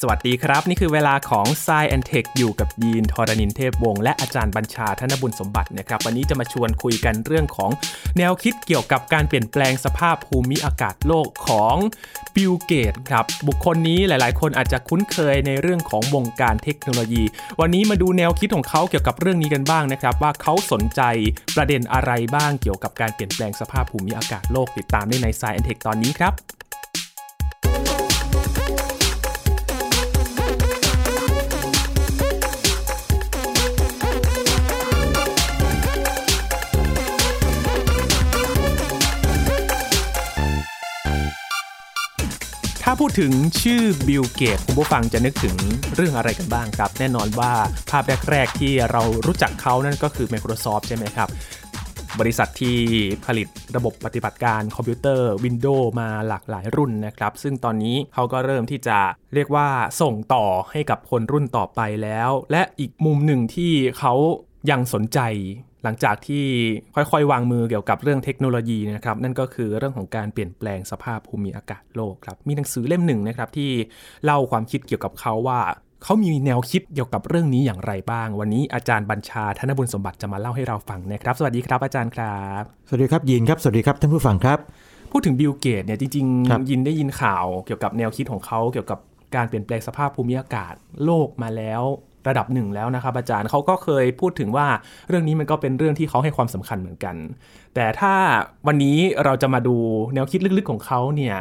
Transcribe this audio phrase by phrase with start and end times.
[0.00, 7.70] สวัสดีครับ นี่คือเวลาของ s ซแอนเทคอยู่กับยีนทรณินเทพวงศ์และอาจารย์บัญชาธนบุญสมบัตินะครับ วันนี้จะมาชวนคุยกันเรื่องของ
[8.18, 11.76] แนวคิดเกี่ยวกับการเปลี่ยนแปลงสภาพภูมิอากาศโลกของ
[12.34, 17.22] บิลเกตส์ครับ บุคคลนี้หลาย ๆ คนอาจจะคุ้นเคยในเรื่องของวงการเทคโนโลยี
[17.60, 21.02] วันนี้มาดูแนวคิดของเขาเกี่ยวกับเรื่องนี้กันบ้างนะครับ ว่าเขาสนใจ
[21.56, 26.34] ประเด็นอะไรบ้างเกี่ยวกับการเปลี่ยนแปลงสภาพภูมิอากาศโลกติดตามได้ใน s ซแอนเทคตอนนี้ครับ
[42.88, 43.32] ถ้าพูดถึง
[43.62, 45.56] ชื่อบิลเกตส์คุณผู้ฟังจะนึกถึง
[45.94, 47.52] เรื่องอะไรกันบ้างครับ แน่นอนว่า
[47.90, 51.28] ภาพแรก ๆ ที่เรารู้จักเขานั่นก็คือ Microsoft ใช่ไหมครับ
[52.20, 52.76] บริษัทที่
[53.26, 58.98] ผลิตระบบปฏิบัติการคอมพิวเตอร์ Windows มาหลากหลายรุ่นนะครับ ซึ่งตอนนี้เขาก็เริ่มที่จะ
[59.34, 59.68] เรียกว่า
[60.00, 64.14] ส่งต่อให้กับคนรุ่นต่อไปแล้ว และอีกมุมหนึ่งที่เขา
[64.70, 65.20] ยังสนใจ
[65.86, 66.44] หลังจากที่
[66.94, 73.70] ค่อยๆ วางมือเกี่ยวกับเรื่องเทคโนโลยีนะครับนั่นก็คือเรื่องของการเปลี่ยนแปลงสภาพภูมิอากาศโลกครับมีหนังสือเล่มหนึ่งนะครับที่
[74.24, 75.60] เล่าความคิดเกี่ยวกับเขาว่า
[76.04, 84.58] เขามีแนวคิดเกี่ยวกับเรื่องนี้อย่างไรบ้าง วันนี้อาจารย์บัญชาธนบุญสมบัติจะมาเล่าให้เราฟังนะครับ สวัสดีครับอาจารย์ครับ สวัสดีครับยินครับ สวัสดีครับท่านผู้ฟังครับ
[85.12, 88.98] พูดถึงบิลเกตเนี่ยจริงครับๆยินได้ยินข่าวเกี่ยวกับแนวคิดของเขาเกี่ยวกับ
[89.34, 91.82] การเปลี่ยนแปลงสภาพภูมิอากาศโลกมาแล้ว
[92.28, 94.66] ระดับหนึ่งแล้วนะครับอาจารย์เขาก็เคยพูดถึงว่า
[95.08, 97.16] เรื่องนี้มันก็เป็นเรื่องที่เขาให้ความสำคัญเหมือนกัน
[97.74, 98.14] แต่ถ้า
[98.66, 99.76] วันนี้เราจะมาดู
[100.14, 101.36] แนวคิดลึกๆของเขาเนี่ย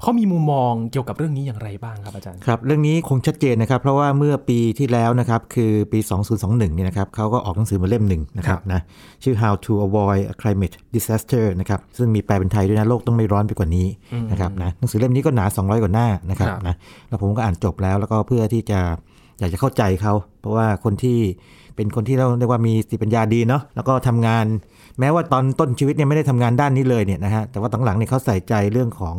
[0.00, 5.98] เขามีมุมมองเกี่ยวกับเรื่องนี้อย่างไรบ้างครับอาจารย์ครับเรื่องนี้คงชัดเจนนะครับ เพราะว่าเมื่อปีที่แล้วนะครับคือปี
[6.36, 8.80] 2021เนี่ยนะครับเขาก็ออกหนังสือมาเล่มหนึ่งนะครับนะ
[9.22, 13.86] ชื่อ How to Avoid a Climate Disaster นะครับซึ่งมีแปลเป็นไทยด้วยนะโลกต้องไม่ร้อนไปกว่านี้
[14.30, 16.74] นะครับนะหนังสือเล่มนี้ก็หนา 200 กว่าหน้านะครับครับนะ
[17.08, 18.80] แล้วผมก็อ่านจบแล้วแล้วก็เพื่อที่จะ
[19.38, 21.18] อยากจะเข้าใจเขา เพราะว่าคนที่
[21.76, 24.44] เป็นคนที่เราเรียกว่ามีสติปัญญาดีเนาะแล้วก็ทำงาน
[25.00, 29.16] แม้ว่าตอนต้นชีวิตเนี่ยไม่ได้ทำงานด้านนี้เลยเนี่ยนะฮะแต่ว่าตอนหลังเนี่ยเขาใส่ใจเรื่องของ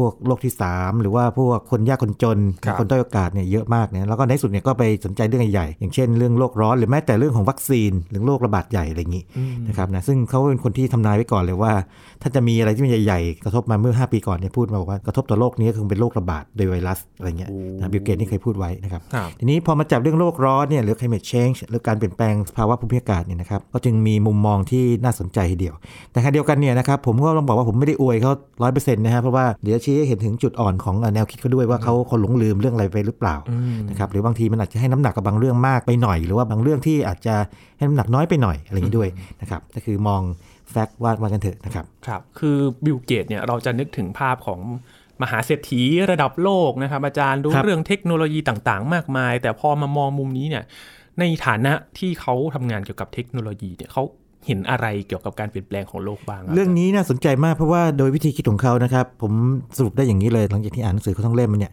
[0.00, 9.24] พวกโลกที่ 3 หรือว่าพวกคนยากคนจนครับคนด้อยโอกาสเนี่ยเยอะมากเนี่ยแล้วก็ในที่สุดเนี่ยก็ไปสนใจเรื่องใหญ่ๆอย่างเช่นเรื่องโลกร้อนหรือแม้แต่เรื่องของวัคซีนหรือโรคระบาดใหญ่อะไรอย่างนี้
[9.68, 11.72] นะครับนะซึ่งเขาเป็นคนที่ทำนายไว้ก่อนเลยว่า
[12.22, 25.74] ถ้าจะมีอะไรที่มันใหญ่ ๆ กระทบมาเมื่อ 5 ปีก่อนเนี่ยพูดมาบอกว่ากระทบต่อโลกนี้ก็คือเป็นโรคระบาดโดยไวรัสอะไรเงี้ยนะบิลเกตส์นี่เคยพูดไว้นะครับครับทีนี้พอมาจับเรื่องโลกร้อนเนี่ยหรือ climate change หรือการเปลี่ยนแปลงภาวะภูมิอากาศเนี่ยนะครับก็จึงมีมุมมองที่น่าสนใจทีเดียว
[26.12, 28.32] แต่ขณะเดียวกันเนี่ยนะครับผมก็ต้องบอกว่าผมไม่ได้อวยเขา
[28.62, 33.36] ร้อยเปอร์เซ็นต์นะฮะเพราะว่าเดี๋ยวชี้ให้เห็นถึงจุดอ่อนของแนวคิดเขาด้วยว่าเขาคนหลงลืมเรื่องอะไรไปหรือเปล่า
[33.90, 37.34] นะครับหรือบางทีมันอาจจะให้น้ำหนักกับบางเรื่องมากไปหน่อย หรือว่าบางเรื่องที่อาจจะ
[37.76, 39.08] ให้น้ำหนักน้อยไปหน่อยอะไรอย่างนี้ด้วย
[39.40, 40.22] นะครับก็คือมอง
[40.74, 44.60] fact ว่าว่ากันเถอะนะครับครับ คือบิลเกตส์เนี่ยเราจะนึกถึงภาพของ
[45.22, 50.64] มหาเศรษฐีระดับโลกนะครับ อาจารย์รู้ครับเรื่องเทคโนโลยีต่างๆ มากมาย แต่พอมามองมุมนี้เนี่ย
[51.20, 54.02] ในฐานะที่เขาทำงานเกี่ยวกับเทคโนโลยีเนี่ยเขา
[54.46, 59.32] เห็นอะไรเกี่ยวกับการเปลี่ยนแปลงของโลกบ้างะเรื่องนี้น่าสนใจมากเพราะว่าโดยวิธีคิดของเขานะครับ ผม
[59.76, 61.72] สรุปได้อย่างนี้เลยหลังจากที่อ่านหนังสือเขาทั้งเล่มมาเนี่ย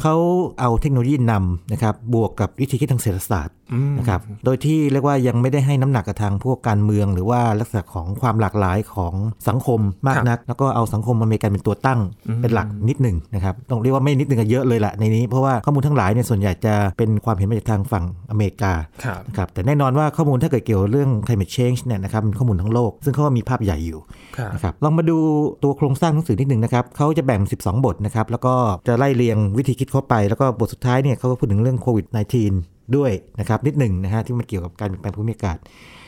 [0.00, 0.14] เขา
[0.60, 3.56] เอาเทคโนโลยีนำนะครับบวกกับวิธีคิดทางเศรษฐศาสตร์
[3.98, 9.14] นะครับโดยที่เรียกว่ายังไม่ได้ให้น้ำหนักกับทางพวกการเมือง หรือว่าลักษณะของความหลากหลายของ
[9.48, 12.00] สังคมมากนัก แล้วก็เอาสังคมอเมริกันเป็นตัวตั้ง
[12.42, 18.72] เป็นหลักนิดหนึ่งนะครับต้องเรียกว่าไม่นิดหนึ่งอะเยอะเลยแหละในนี้เพราะว่าข้อมูลทั้งหลายเนี่ยส่วนใหญ่จะเป็นความเห็นมาจากทางฝั่งอเมริกา
[19.04, 24.00] ครับนะครับแต่แน่นอนว่าข้อมูลถ้าเกิดเกี่ยวกับเรื่อง climate change เนี่ยนะครับเป็นข้อมูลทั้งโลก ซึ่งเขาก็มีภาพใหญ่อยู่
[24.36, 25.18] ครับนะครับลองมาดู
[25.62, 28.54] ตัวโครงสร้างหนังสือนิดหนึ่งนะครับเขาจะแบ่ง 12 บทนะครับแล้วก็
[28.88, 32.06] จะไล่เรียงวิธีคิดเข้าไป แล้วก็บทสุดท้ายเนี่ยเขาก็พูดถึงเรื่องโควิด
[32.50, 35.58] -19 ด้วยนะครับนิดหนึ่งนะฮะที่มันเกี่ยวกับการเปลี่ยนแปลงภูมิอากาศ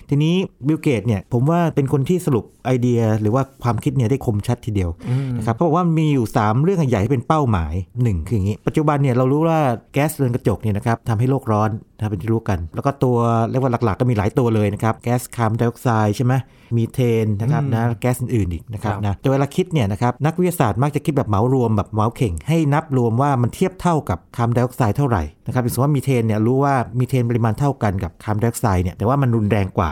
[0.09, 0.34] ทีนี้
[0.66, 4.91] บิลเกตส์เนี่ยผมว่าเป็นคนที่สรุปไอเดียหรือว่าความคิดเนี่ยได้คมชัดทีเดียว
[5.38, 9.61] นะครับเพราะว่ามีอยู่ 3 เรื่องใหญ่ที่เป็นเป้าหมาย 1 คืออย่างนี้ ปัจจุบันเนี่ยเรารู้ว่า
[9.93, 11.71] แก๊สเรือนกระจกเนี่ยนะครับทำให้โลกร้อน
[12.02, 13.18] นะครับเป็นที่รู้กัน แล้วก็ตัว
[13.50, 16.34] เรียกว่าหลักๆก็มีหลายตัวเลยนะครับแก๊สคาร์บอนไดออกไซด์ใช่ไหม
[16.76, 29.90] มีเทนนะครับนะแก๊สอื่นๆอีกนะครับครับนะแต่เวลาคิดเนี่ยนะครับนักวิทยาศาสตร์มักจะคิดแบบเหมารวมแบบเหมาเข่ง ให้นับรวมว่ามันเทียบเท่ากับคาร์บอนไดออกไซด์เท่าไหร่นะครับสมมติว่ามีเทนเนี่ยรู้ว่ามีเทนปริมาณเท่ากันกับคาร์บอนไดออกไซด์เนี่ยแต่ว่ามันรุนแรงกว่า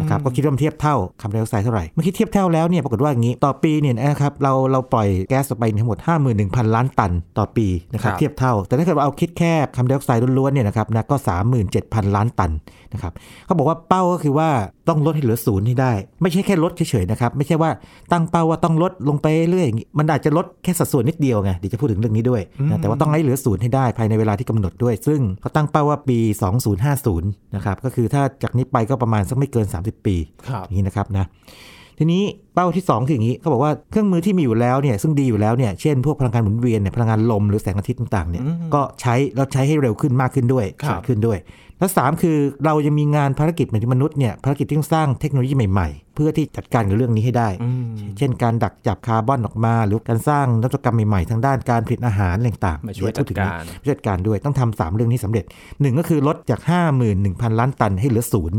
[0.00, 5.98] นะครับก็คิดว่ามันเทียบเท่าคาร์บอนไดออกไซด์เท่าไหร่เมื่อคิดเทียบเท่าแล้วเนี่ยปรากฏว่าอย่างนี้ต่อปีเนี่ยนะครับเราเราปล่อยแก๊สออกไปทั้งหมด
[6.36, 11.16] 51,000 ล้านตันต่อปีนะครับครับเทียบเท่า แต่ถ้าเกิดว่าเอาคิดแค่คาร์บอนไดออกไซด์ล้วนๆเนี่ยนะครับนะก็
[11.66, 12.50] 37,000 ล้านตัน
[12.92, 13.12] นะครับ
[13.46, 14.48] เขาบอกว่าเป้าก็คือว่า
[14.88, 15.92] ต้องลดให้เหลือศูนย์ให้ได้
[16.22, 17.70] ไม่ใช่แค่ลดเฉยๆนะครับไม่ใช่ว่า
[18.12, 26.18] ตั้งเป้าว่าต้องลดลงไปเรื่อยๆอย่างนี้มันอาจจะลดแค่สัดส่วนนิดเดียวไงเดี๋ยวจะพูดถึงเรื่องนี้ด้วยนะแต่ว่าต้องให้เหลือศูนย์ให้ได้ภายในเวลาที่กำหนดด้วย ซึ่งเขาตั้งเป้าว่าปี
[26.86, 30.16] 2050นะครับก็คือถ้าจากนี้ไปก็ประมาณสักไม่เกิน30 ปี
[30.48, 31.26] ครับอย่างนี้นะครับนะ
[31.98, 32.22] ทีนี้
[32.54, 41.38] เป้าที่ 2 คืออย่างนี้เขาบอกว่าเครื่องมือที่มีอยู่แล้วเนี่ยซึ่งดีอยู่แล้วเนี่ยเช่นพวกพลังงานหมุนเวียนเนี่ยพลังงานลมหรือแสงอาทิตย์ต่างๆเนี่ยก็ใช้แล้วใช้ให้เร็วขึ้นมากขึ้นด้วยครับฉลาดขึ้นด้วย
[41.78, 47.86] แล้วสามคือเราจะมีงานภารกิจเหมือนที่มนุษย์เนี่ยภารกิจที่ต้องสร้างเทคโนโลยีใหม่ๆ เพื่อที่จัดการกับเรื่องนี้ให้ได้อืม
[48.18, 55.44] เช่น การดักจับคาร์บอนออกมา หรือการสร้างนวัตกรรมใหม่ๆทางด้านการผลิตอาหารอะไรต่างๆมาช่วยเดี๋พูถึงนี้จัดการช่วยจัดการด้วยต้องทำสามเรื่องนี้สำเร็จ
[55.80, 56.60] หนึ่งก็คือลดจาก
[57.10, 58.58] 51,000 ล้านตันให้เหลือศูนย์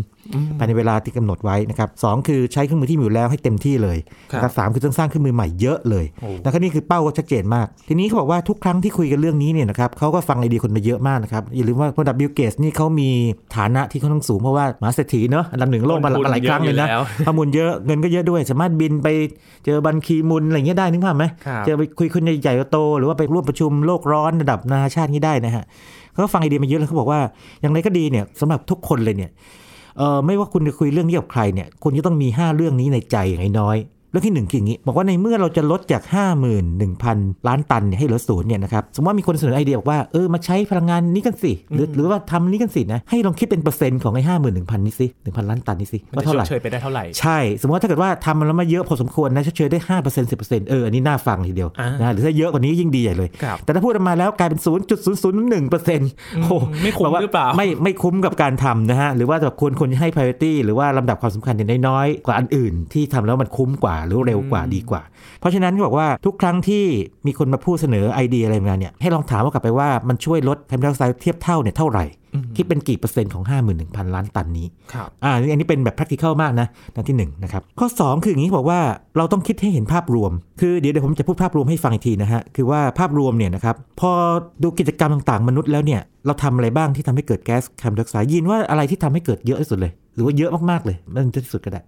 [0.58, 3.98] ภายในเวลาที่กำหนดไว้นะครับสองคือใช้เครื่องมือที่มีอยู่แล้วให้เต็มที่เลย
[4.32, 13.10] ครับนะครับสามคือต้องสร้างเครื่องมือใหม่เยอะเลยโอ้นะครับนี่คือเป้าก็ชัดเจนมาก ทีนี้เขาบอกว่าทุกครั้งที่คุยกันเรื่องนี้เนี่ยนะครับเขาก็ฟังไอเดียคนมาเยอะมากนะครับอย่าลืมว่าระดับบิลเกตนี่เขามี
[13.56, 19.08] ฐานะที่ค่อนข้างสูงเพราะว่ามหาเศรษฐีเนอะอันดับหนึ่งโลกมาลงทุนหลายครั้งเลยนะเยอะอยู่แล้วข้อมูลเยอะเงินก็เยอะด้วย สามารถบินไป
[19.66, 25.64] เจอบันคีมูนอะไรอย่างเงี้ยได้นึกภาพไหมครับเจอไปคุยคนใหญ่ๆโตๆหรือว่าไปร่วมประชุมโลกร้อนระดับนานาชาตินี้ได้นะฮะ
[26.12, 27.20] เขาก็ฟังไอเดียมาเยอะแล้วเขาบอกว่า
[27.62, 29.71] อย่างไรก็ดีเนี่ยสำหรับทุกคนเลยเนี่ยเออ
[30.26, 33.78] ไม่ว่าคุณจะคุยเรื่องนี้กับใครเนี่ยคุณจะต้องมี 5 เรื่องนี้ในใจอย่างน้อย
[34.12, 36.02] เรื่องที่หนึ่งคืออย่างนี้ บอกว่าในเมื่อเราจะลดจาก
[36.76, 56.12] 51,000 ล้านตันเนี่ยให้เหลือศูนย์เนี่ยนะครับสมมติว่ามีคนเสนอไอเดียบอกว่าเออมาใช้พลังงานนี้กันสิหรือหรือว่าทำนี้กันสินะให้ลองคิดเป็นเปอร์เซ็นต์ของไอ้ห้าหมื่นหนึ่งพันนี้สิหนึ่งพันล้านตันนี้สิมันว่าจะเท่าไหร่ชดเชยไปได้เท่าไหร่ใช่สมมติว่าถ้าเกิดว่าทำมันแล้วมาเยอะพอสมควรนะชดเชยได้ห้าเปอร์เซ็นต์สิบเปอร์เซ็นต์เอออันนี้น่าฟังทีเดียวอ่านนะหรือถ้าเยอะกว่านี้ยิ่งดีใหญ่เลยครับแต่ถ้าพูดออกมาแล้วกลายเป็นศูนย์จุดศูนย์ศูนย์หนึ่งเปอร์เซ็นต์
[56.44, 65.02] โอ้ไม่คุ้มแบบว่าหรือเปล่าไม่ไม่คุ้มกับการทำนะฮะหรือว่าแบบควรควรจะให้ priority หรือว่าลำดับความสำคัญเนี่ยน้อยๆกว่าอันอื่นที่ทำแล้วมันคุ้มกว่าหรือเร็วกว่าดีกว่า
[65.40, 66.84] เพราะฉะนั้นเขาบอกว่าทุกครั้งที่
[67.28, 72.06] มีคนมาพูดเสนอไอเดียอะไรมาเนี่ยให้ลองถามว่ากลับไปว่ามันช่วยลดคาร์บอนไดออกไซด์เทียบเท่าเนี่ยเท่าไหร่
[72.56, 73.44] คิดเป็นกี่เปอร์เซ็นต์ของ
[73.80, 78.80] 51,000 ล้านตันนี้ครับอ่าอันนี้เป็นแบบ practical มากนะนั่นที่1นะครับข้อ 2 คืออย่างนี้บอกว่า
[79.18, 80.32] เราต้องคิดให้เห็นภาพรวม
[80.62, 84.12] คือเดี๋ยวเดี๋ยวผมจะพูดภาพรวมให้ฟังอีกทีนะฮะคือว่าภาพรวมเนี่ยนะครับพอ
[84.64, 91.82] ดูกิจกรรมต่างๆ มนุษย์แล้วเนี่ยเราทำอะไรบ้างที่ทำให้เกิดแก๊สคาร์บอนไดออกไซด์ยินว่าอะไรที่ทำให้เกิดเยอะที่สุดเลย หรือว่าเยอะมากๆเลยมันจะที่สุดก็ได้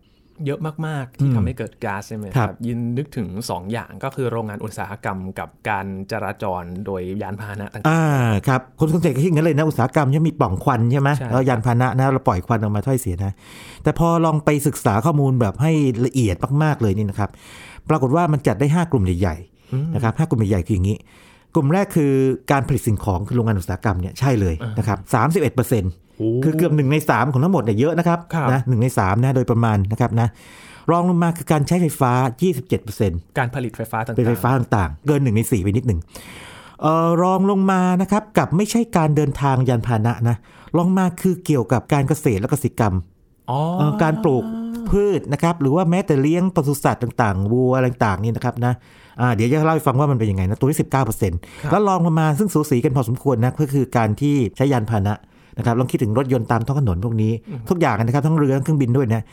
[0.45, 8.01] เยอะมาก ๆ ที่ทำให้เกิดก๊าซใช่ไหมครับยินนึกถึง 2 อย่างก็คือโรงงานอุตสาหกรรมกับการจราจรโดยยานพาหนะต่างอ่า
[8.47, 13.33] ครับคนสังเกตก็คิดอย่างนั้นเลยนะอุตสาหกรรมเนี่ยมีปล่องควันใช่ไหมใช่แล้วยานพาหนะนะเราปล่อยควันออกมาถ้อยเสียนะ
[13.83, 15.71] แต่พอลองไปศึกษาข้อมูลแบบให้
[16.05, 17.29] ละเอียดมากๆเลยนี่นะครับ
[17.89, 20.97] ปรากฏว่ามันจัดได้ 5 กลุ่มใหญ่ๆนะครับห้ากลุ่มใหญ่ๆคืออย่างนี้
[21.55, 22.11] กลุ่มแรกคือ
[22.51, 26.02] การผลิตสิ่งของคือโรงงานอุตสาหกรรมเนี่ยใช่เลยนะครับสามสิบเอ็ดเปอร์เซ็นต์ๆโอ้
[26.43, 30.27] คือเกือบหนึ่งในสามของทั้งหมดเนี่ยเยอะนะครับครับนะหนึ่งในสามนะโดยประมาณนะครับนะ
[30.91, 32.11] รองลงมาคือการใช้ไฟฟ้า
[32.75, 35.99] 27%การผลิตไฟฟ้าต่างๆเป็นไฟฟ้าต่างๆ เกินหนึ่งในสี่ไปนิดหนึ่ง
[36.81, 40.35] เอ่อรองลงมานะครับกับไม่ใช่การเดินทางยานพาหนะนะ
[40.77, 42.93] รองมาคือเกี่ยวกับการเกษตรและกสิกรรม
[43.51, 44.43] อ๋อเอ่อการปลูก
[44.89, 48.73] พืชนะครับหรือว่าแม้แต่เลี้ยงปศุสัตว์ต่างๆวัวอะไรต่างๆนี่นะครับนะ
[49.21, 50.79] อ่าเดี๋ยวจะเล่าให้ฟังว่ามันเป็นยังไงนะตัวที่
[51.29, 55.13] 19%แล้วรองลงมาซึ่งสูสีกันพอสมควรนะก็คือการที่ใช้ยานพาหนะ
[55.57, 57.31] นะครับลองคิดถึงรถยนต์ตามท้องถนนพวกนี้
[57.69, 59.23] ทุกอย่างนะครับทั้งเรือทั้งเครื่องบินด้วยนะ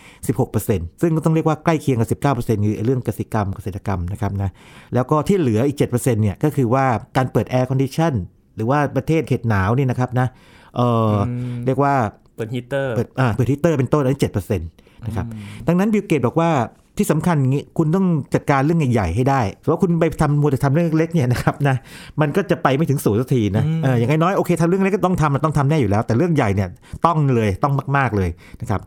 [0.48, 4.50] 16%ซึ่งก็ต้องเรียกว่าใกล้เคียงกับ19%คือเรื่องกสิกรรมเกษตรกรรมนะครับนะ
[4.94, 6.84] แล้วก็ที่เหลืออีก7%เนี่ยก็คือว่า
[7.16, 8.14] การเปิด air condition
[8.56, 10.26] หรือว่าประเทศเขตหนาวนี่นะครับนะ
[10.76, 10.80] เอ
[11.10, 11.20] ออ
[11.66, 11.94] เรียกว่า
[12.36, 14.68] เปิดฮีตเตอร์เปิดอ่าเปิดฮีตเตอร์เป็นต้นอันนี้เจ็ดเปอร์เซ็นต์
[15.06, 15.26] นะครับ
[15.66, 16.50] ดังนั้นบิลเกตบอกว่า
[17.00, 21.76] ที่สำคัญอย่างนี้คุณต้องจัดการเรื่องใหญ่ๆให้ได้เพราะว่าคุณไปทำมัวแต่ทำเรื่องเล็กๆเนี่ยนะครับนะ
[22.20, 26.68] มันก็จะไปไม่ถึงศูนย์สักทีนะเอออย่างน้อยๆโอเคทำเรื่องเล็กก็ต้องทำมันต้องทำแน่อยู่แล้ว แต่เรื่องใหญ่เนี่ย
[27.06, 28.30] ต้องเลยต้องมาก ๆเลย
[28.60, 28.82] นะครับ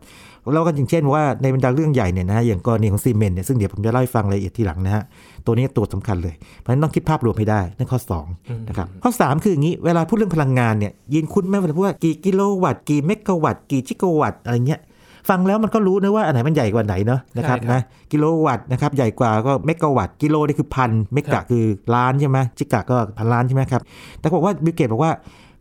[0.52, 5.02] แล้วก็อย่างเช่นว่าในบรรดาเรื่องใหญ่เนี่ยนะอย่างกรณีของซีเมนต์เนี่ยซึ่งเดี๋ยวผมจะเล่าให้ฟังรายละเอียดทีหลังนะฮะ
[5.46, 8.00] ตัวนี้ตัวสำคัญเลย เพราะฉะนั้นต้องคิดภาพรวมให้ได้นั่นข้อ
[8.30, 14.80] 2นะครับข้อ 3 คืออย่างนี้เวลาพูดเรื่องพลังงานเนี่ยยินคุ้นไหมเวลาพูดว่ากี่กิโลวัตต์กี่เมกะวัตต์กี่จิกะวัตต์อะไรเงี้ย
[15.28, 17.80] ฟังแล้วมันก็รู้นะว่าอันไหนมันใหญ่กว่าไหนเนาะนะครับใช่ครับนะ
[18.12, 21.64] กิโลวัตต์นะครับใหญ่กว่าก็เมกะวัตต์กิโลนี่คือพันเมกะครับคือ
[21.94, 23.82] ล้านใช่ไหมจิกะก็พันล้านใช่ไหมครับ
[24.20, 25.12] แต่บอกว่าบิลเกตบอกว่า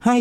[0.06, 0.18] ให้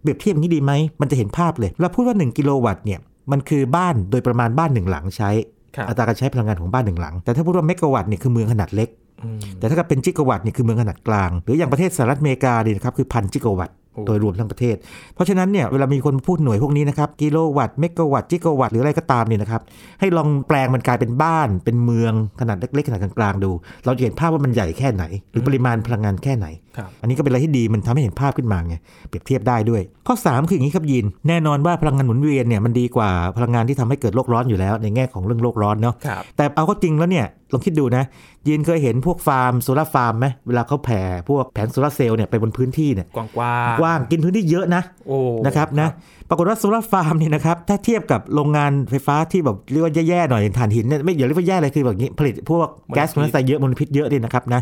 [0.00, 3.00] เปรียบเทียบอย่างนี้ดีไหมมันจะเห็นภาพเลยเราพูดว่า 1 กิโลวัตต์เนี่ย
[3.32, 5.30] มันคือบ้านโดยประมาณบ้านหนึ่งหลังใช้
[5.76, 8.88] ครับอัตราการใช้พลังงานของบ้านหนึ่งหลัง แต่ถ้าพูดว่าเมกะวัตต์เนี่ยคือเมืองขนาดเล็ก
[9.24, 14.76] อืมแต่ถ้าเกิดเป็นจิกะวัตต์เนี่ยคือเมืองขนาดกลาง หรืออย่างประเทศสหรัฐอเมริกาเนี่ยนะครับคือพันจิกะวัตต์ โอ้โดยรวมทั้งประเทศ
[15.14, 19.62] เพราะฉะนั้นเนี่ยเวลามีคนพูดหน่วยพวกนี้นะครับกิโลวัตต์เมกะวัตต์จิกะวัตต์หรืออะไรก็ตามเนี่ยนะครับ
[20.00, 23.50] ให้ลองแปลงมันกลายเป็นบ้านเป็นเมืองขนาดเล็กๆขนาดกลางๆดู
[23.84, 26.46] เราจะเห็นภาพว่ามันใหญ่แค่ไหน หรือปริมาณพลังงานแค่ไหน
[26.76, 28.74] ครับอันนี้ก็เป็นอะไรที่ดีมันทำให้เห็นภาพขึ้นมาไง
[29.08, 38.04] เปรียบเทียบได้ด้วย ข้อ 3 คืออย่างนี้ครับยิน แน่นอนว่าพลังงานหมุนเวียนเนี่ยมันดีกว่าพลังงานที่ทำให้เกิดโลกร้อนอยู่แล้ว ในแง่ของเรื่องโลกร้อนเนาะครับแต่เอาเข้าจริงแล้วเนี่ย ลองคิดดูนะ
[38.48, 45.88] ยินเคยเห็นพวกฟาร์มโซลาร์ฟาร์มไหมเวลาเขาแผ่พวกแผงโซลาร์เซลล์เนี่ยไปบนพื้นที่เนี่ยกว้างๆกว้างกินพื้นที่เยอะนะโอ้นะครับนะ
[46.28, 54.60] ปรากฏว่าโซลาร์ฟาร์มเนี่ยนะครับถ้าเทียบกับโรงงานไฟฟ้าที่แบบเรียกว่าแย่ๆหน่อยอย่างถ่านหินเนี่ยไม่อย่าเรียกว่าแย่เลยคือแบบนี้ผลิตพวกแก๊สมลพิษเยอะมลพิษเยอะเนี่ยนะครับนะ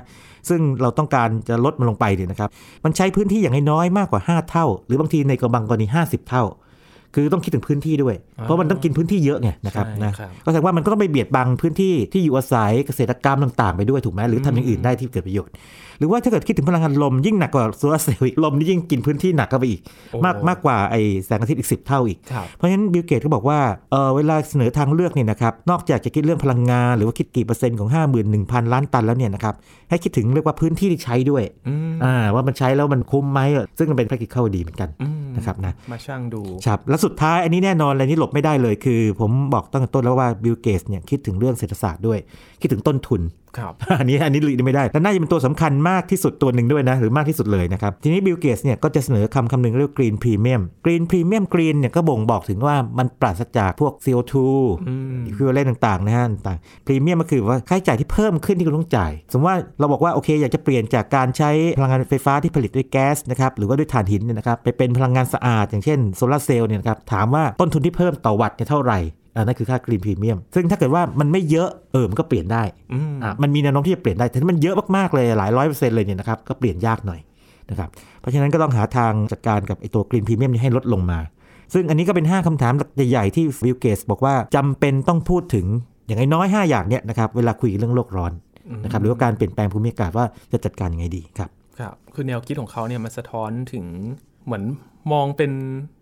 [0.48, 2.48] ซึ่งเราต้องการจะลดมันลงไปเนี่ยนะครับ
[2.84, 6.44] มันใช้พื้นที่อย่างน้อยๆมากกว่า 5 เท่า หรือบางทีในกระบังกรณี50 เท่า
[7.14, 15.54] คือต้องคิดถึงพื้นที่ด้วยอ่าเพราะมันต้องกินพื้นที่เยอะไงนะครับใช่นะครับก็แสดงว่ามันก็ต้องไปเบียดบังพื้นที่ที่อยู่อาศัยเกษตรกรรมต่างๆ ไปด้วยถูกไหมหรือทำอย่างอื่นได้ที่เกิดประโยชน์
[16.00, 23.58] หรือว่าถ้าเกิดคิดถึงพลังงานลมยิ่งหนักกว่าโซลาร์เซลล์อีกลมนี่ยิ่งกินพื้นที่หนักเข้าไปอีกโอ้มากมากกว่าไอแสงอาทิตย์อีกสิบเท่าอีกครับเพราะฉะนั้นบิลเกตก็บอกว่า
[23.90, 27.88] เออเวลาเสนอทางเลือกเนี่ยนะครับนอกจากจะคิดเรื่องพลังงาน หรือว่าคิดกี่เปอร์เซ็นต์ของ
[28.30, 29.54] 51,000 ล้านตันแล้วเนี่ยนะครับ
[29.90, 33.40] ให้คิดถึงเรียกว่าพื้นที่ที่ใช้ด้วยอืมอ่าว่ามันใช้แล้วมันคุ้มไหม
[33.78, 42.18] ซึ่งมันเป็น practical ดีเหมือนกันอืมนะครับนะมาชั่งดูครับแล้วสุดท้ายอันนี้แน่นอนเลยนี่หลบไม่ได้เลยคือ ผมบอกตั้งแต่ต้นแล้วว่าบิลเกตเนี่ยคิดถึงเรื่องเศรษฐศาสตร์ด้วย
[42.60, 43.20] คิดถึงต้นทุน
[43.58, 54.34] ครับอันนี้อันนี้หลีกไม่ได้และน่าจะเป็นตัวสำคัญมากที่สุดตัวหนึ่งด้วยนะ หรือมากที่สุดเลยนะครับ ทีนี้บิลเกตเนี่ยก็จะเสนอคำคำหนึ่งเรียก green premium green premium green เนี่ยก็บ่งบอกถึงว่ามันปราศจากพวก CO2
[54.88, 68.98] อืม equivalent ต่างๆนะฮะต่างพรีเมียมก็คือว่าค่าใช้จ่ายที่เพิ่มขึ้นที่คุณต้องจ่าย สมมติว่าเราบอกว่าโอเคอยากจะเปลี่ยนจากการใช้พลังงานไฟฟ้าที่ผลิตด้วยแก๊สนะครับหรือว่าด้วยถ่านหินเนี่ยนะครับไปเป็นพลังงานสะอาด อย่างเช่นโซลาร์เซลล์เนี่ยนะครับถามว่าต้นทุนที่เพิ่มต่อวัตต์เนี่ยเท่าไหร่
[69.36, 77.20] อันนั่นคือค่า green premium ซึ่งถ้าเกิดว่ามันไม่เยอะเออมันก็เปลี่ยนได้อืมอะมันมีแนวโน้มที่จะเปลี่ยนได้แต่ถ้ามันเยอะมากๆเลยหลายร้อยเปอร์เซ็นต์เลยเนี่ยนะครับก็เปลี่ยนยากหน่อย
[77.70, 77.88] นะครับ
[78.20, 81.18] เพราะฉะนั้นก็ต้องหาทางจัดการกับไอ้ตัว green premium นี้ให้ลดลงมา
[81.74, 82.72] ซึ่งอันนี้ก็เป็น 5คำถาม
[83.10, 85.66] ใหญ่ๆที่บิลเกตบอกว่าจำเป็นต้องพูดถึง
[86.06, 88.32] อย่างน้อยๆ5อย่างเนี่ยนะครับเวลาคุยเรื่องโลกร้อน
[88.84, 93.84] นะครับหรือว่าการเปลี่ยนแปลงภูมิอากาศว่าจะจัดการยังไงดีครับครับคือแนวคิดของเขาเนี่ยมันสะท้อนถึง
[94.46, 94.64] เหมือน
[95.12, 95.50] มองเป็น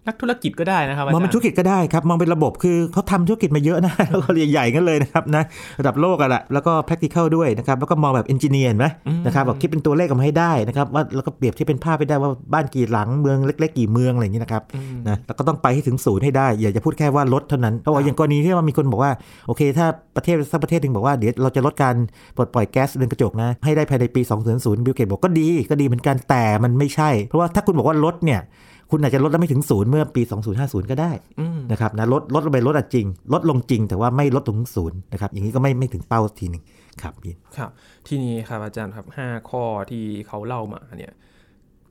[0.06, 5.42] นักธุรกิจก็ได้นะครับมองเป็นธุรกิจก็ได้ครับ มองเป็นระบบคือเขาทำธุรกิจมาเยอะนะแล้วก็ใหญ่ๆกันเลยนะครับนะ
[5.80, 8.86] ระดับโลกอะแหละแล้วก็ practical ด้วยนะครับแล้วก็มองแบบ engineer เห็นไหม
[9.26, 14.62] นะครับบอกคิดเป็นตัวเลขออกมาให้ได้นะครับว่าแล้วก็เปรียบที่เป็นภาพไปได้ว่าบ้านกี่หลังเมืองเล็ก ๆ กี่เมืองอะไรอย่างนี้นะครับ
[15.08, 19.12] นะแล้วก็ต้องไปให้ถึงศูนย์ให้ได้อย่าจะพูดแค่ว่าลดเท่านั้นเพราะว่าอย่างกรณีที่ว่ามีคนบอกว่า
[19.46, 19.86] โอเค ถ้า
[20.16, 21.94] ประเทศสักประเทศหนึ่งบอกว่าเดี๋ยวเราจะลดการ
[22.36, 24.20] ปลดปล่อยแก๊สเรือนกระจกนะให้ได้ภายในปี
[24.52, 28.42] 2020บิลเกตบอกก็ดีก็ดีเหมือนกันแต่มันไม่ใช่ เพราะว่าถ้าคุณบอกว่าลดเนี่ย
[28.90, 30.22] คุณอาจจะลดแล้วไม่ถึงศูนย์เมื่อปี
[30.56, 36.62] 2050 ก็ได้อืมนะครับนะลดลดลงไปลดอะจริง ลดลงจริงแต่ว่าไม่ลดลงถึงศูนย์นะครับอย่างนี้ก็ไม่ไม่ถึงเป้าทีหนึ่ง
[37.02, 37.70] ครับพี่ครับ
[38.06, 41.12] ทีนี้ครับอาจารย์ครับ 5 ข้อที่เขาเล่ามาเนี่ย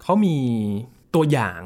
[0.03, 0.37] เขามี
[1.15, 1.61] ตัวอย่าง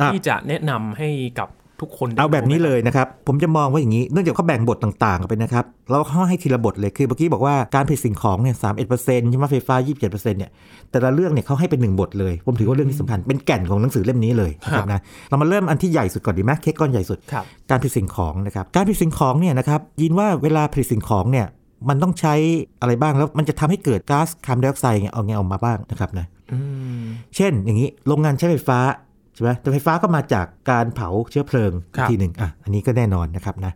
[0.00, 1.08] อะที่จะแนะนำให้
[1.38, 1.48] กับ
[1.80, 10.50] ทุกคนได้เอาแบบนี้ดูไหมเลยนะครับ ผมจะมองว่าอย่างนี้ เนื่องจากเขาแบ่งบทต่างๆออกไปนะครับแล้วเขาให้ทีละบทเลยคือเมื่อกี้บอกว่าการผลิตสิ่งของเนี่ยสามสิบเอ็ดเปอร์เซ็นต์ใช่ไหมไฟฟ้ายี่สิบเจ็ดเปอร์เซ็นต์เนี่ย
[10.90, 21.46] แต่ละเรื่องเนี่ยเขาให้เป็นหนึ่งบทเลย ผมถือว่าเรื่องนี้สำคัญเป็นแก่นของหนังสือเล่มนี้เลยนะครับนะเรามาเริ่มอันที่ใหญ่สุดก่อนดีไหมเค้กก้อนใหญ่สุดครับการผลิตสิ่งของนะครับการผลิตสิ่งของเนี่ยนะครับยินว่าเวลาผลิตสิ่งของเนี่ย
[21.88, 22.34] มันต้องใช้
[22.80, 26.58] อะไรบ้างแล้วมันจะทำให้เกิดก๊าซคาร์บอนไดออกไซด์เนี่ยเอาไงออกมาบ้างนะครับนะอื
[27.02, 27.04] ม
[27.36, 33.72] เช่นอย่างนี้โรงงานใช้ไฟฟ้าใช่ไหมแต่ไฟฟ้าก็มาจากการเผาเชื้อเพลิงครับทีหนึ่งอะอันนี้ก็แน่นอนนะครับนะ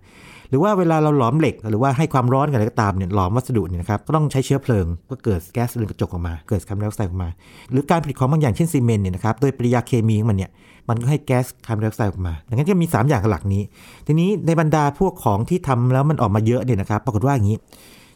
[0.48, 7.28] หรือว่าเวลาเราหลอมเหล็ก หรือว่าให้ความร้อนกันอะไรก็ตามเนี่ยหลอมวัสดุเนี่ยนะครับก็ต้องใช้เชื้อเพลิงก็เกิดแก๊สเรือนกระจกออกมา เกิดคาร์บอนไดออกไซด์ออกมา
[7.70, 10.50] หรือการผลิตของบางอย่างเช่นซีเมนต์เนี่ยนะครับโดยปฏิกิริยาเคมีของมันเนี่ย
[10.88, 13.62] มันก็ให้แก๊สคาร์บอนไดออกไซด์ออกมาดังนั้นจะมี 3 อย่างหลักนี้
[14.06, 17.58] ทีนี้ในบรรดาพวกของที่ทำแล้วมันออกมาเยอะเนี่ยนะครับปรากฏว่าอย่างนี้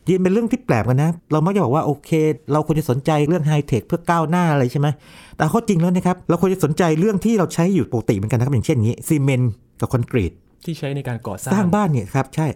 [0.09, 2.10] นี่เป็นเรื่องที่แปลกกันนะ เรามักจะบอกว่าโอเค
[2.52, 4.88] เราควรจะสนใจเรื่องไฮเทคเพื่อก้าวหน้าอะไรใช่ไหม
[5.36, 10.32] แต่ข้อจริงแล้วนะครับ เราควรจะสนใจเรื่องที่เราใช้อยู่ปกติเหมือนกันนะครับอย่างเช่นอย่างนี้ซีเมนต์กับคอนกรีต
[10.64, 12.46] ที่ใช้ในการก่อสร้าสร้างงบ้านเนี่ยครับใช่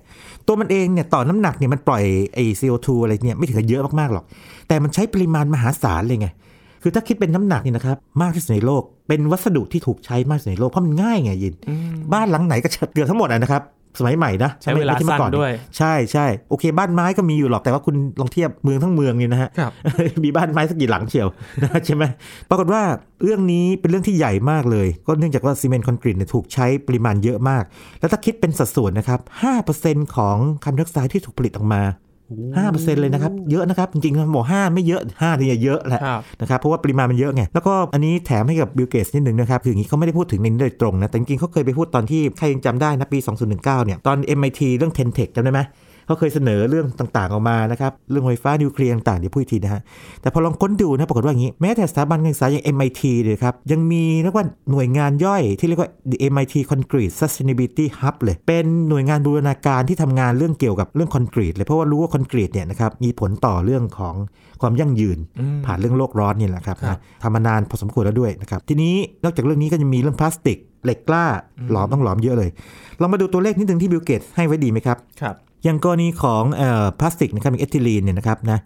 [0.46, 2.02] ตัวมันเองเนี่ยต่อน้ำหนักเนี่ยมันปล่อย
[2.34, 4.24] ไอ้ CO2 อะไรเนี่ยไม่ถึงกับเยอะมากๆหรอก
[4.68, 6.28] แต่มันใช้ปริมาณมหาศาลเลยไง
[6.82, 13.62] คือถ้าคิดเป็นน้ำหนักเนี่ยนะครับมากที่สุดในโลก เป็นวัสดุที่ถูกใช้มากที่สุดในโลกเพราะมันง่ายไงยินอืมบ้านหลังไหนก็เกือบทั้งหมดอะนะครับ
[13.98, 19.72] สมัยใหม่นะใช้เวลาไม่ใช่มื่อก่อสั้นด้วย ใช่ใช่โอเค บ้านไม้ก็มีอยู่หรอกแต่ว่าคุณลองเทียบเมืองทั้งเมืองเนี่ยนะฮะครับ
[20.24, 21.28] มีบ้านไม้สักกี่หลังเชียว
[21.62, 22.04] นะใช่ไหม
[22.50, 22.82] ปรากฏว่า
[23.24, 27.64] เรื่องนี้เป็นเรื่องที่ใหญ่มากเลย ก็เนื่องจากว่าซีเมนต์คอนกรีตเนี่ยถูกใช้ปริมาณเยอะมาก
[28.00, 29.20] แล้วถ้าคิดเป็นสัดส่วนนะครับ
[29.68, 31.82] 5%ของคาร์บอนไดออกไซด์ที่ถูกผลิตออกมา
[32.38, 43.18] 5%เลยนะครับ เยอะนะครับ จริงๆบอก5ไม่เยอะ5นี่เยอะแหละครับนะครับ เพราะว่าปริมาณมันเยอะไง แล้วก็อันนี้แถมให้กับบิลเกตส์นิดหนึ่งนะครับ คืออย่างนี้เขาไม่ได้พูดถึงในนี้โดยตรงนะ แต่จริงๆเขาเคยไปพูดตอนที่ใครยังจำได้นะปี
[43.48, 45.60] 2019 เนี่ย ตอน MIT เรื่อง 10 Tech จำได้ไหม
[46.10, 49.82] เขาเคยเสนอเรื่องต่างๆออกมานะครับเรื่องไฟฟ้านิวเคลียร์ต่างๆเดี๋ยวพูดอีกทีนะฮะ
[50.20, 64.14] แต่พอลองค้นดูนะปรากฏว่าอย่างนี้แม้แต่สถาบันการศึกษาอย่าง MIT เลยครับยังมีเรียกว่าหน่วยงานย่อยที่เรียกว่า the MIT Concrete Sustainability Hub เลยเป็นหน่วยงานบูรณาการที่ทำงานเรื่องเกี่ยวกับเรื่องคอนกรีตเลยเพราะว่ารู้ว่าคอนกรีตเนี่ยนะครับมีผลต่อเรื่องของ
[64.60, 71.24] ความยั่งยืนอืมผ่านเรื่องโลกร้อนนี่แหละครับครับนะทำมานานพอสมควรแล้วด้วยนะครับทีนี้นอกจากเรื่องนี้ก็จะมีเรื่องพลาสติกเหล็กกล้า
[71.70, 72.50] หลอมต้องหลอมเยอะเลย
[72.98, 78.60] เรามาดูตัวเลขนิดนึงที่บิลเกตให้ไว้ดีไหมครับ ครับ อย่างกรณีของเอ่อพลาสติกนะครับมีเอทิลีนเนี่ยนะครับนะ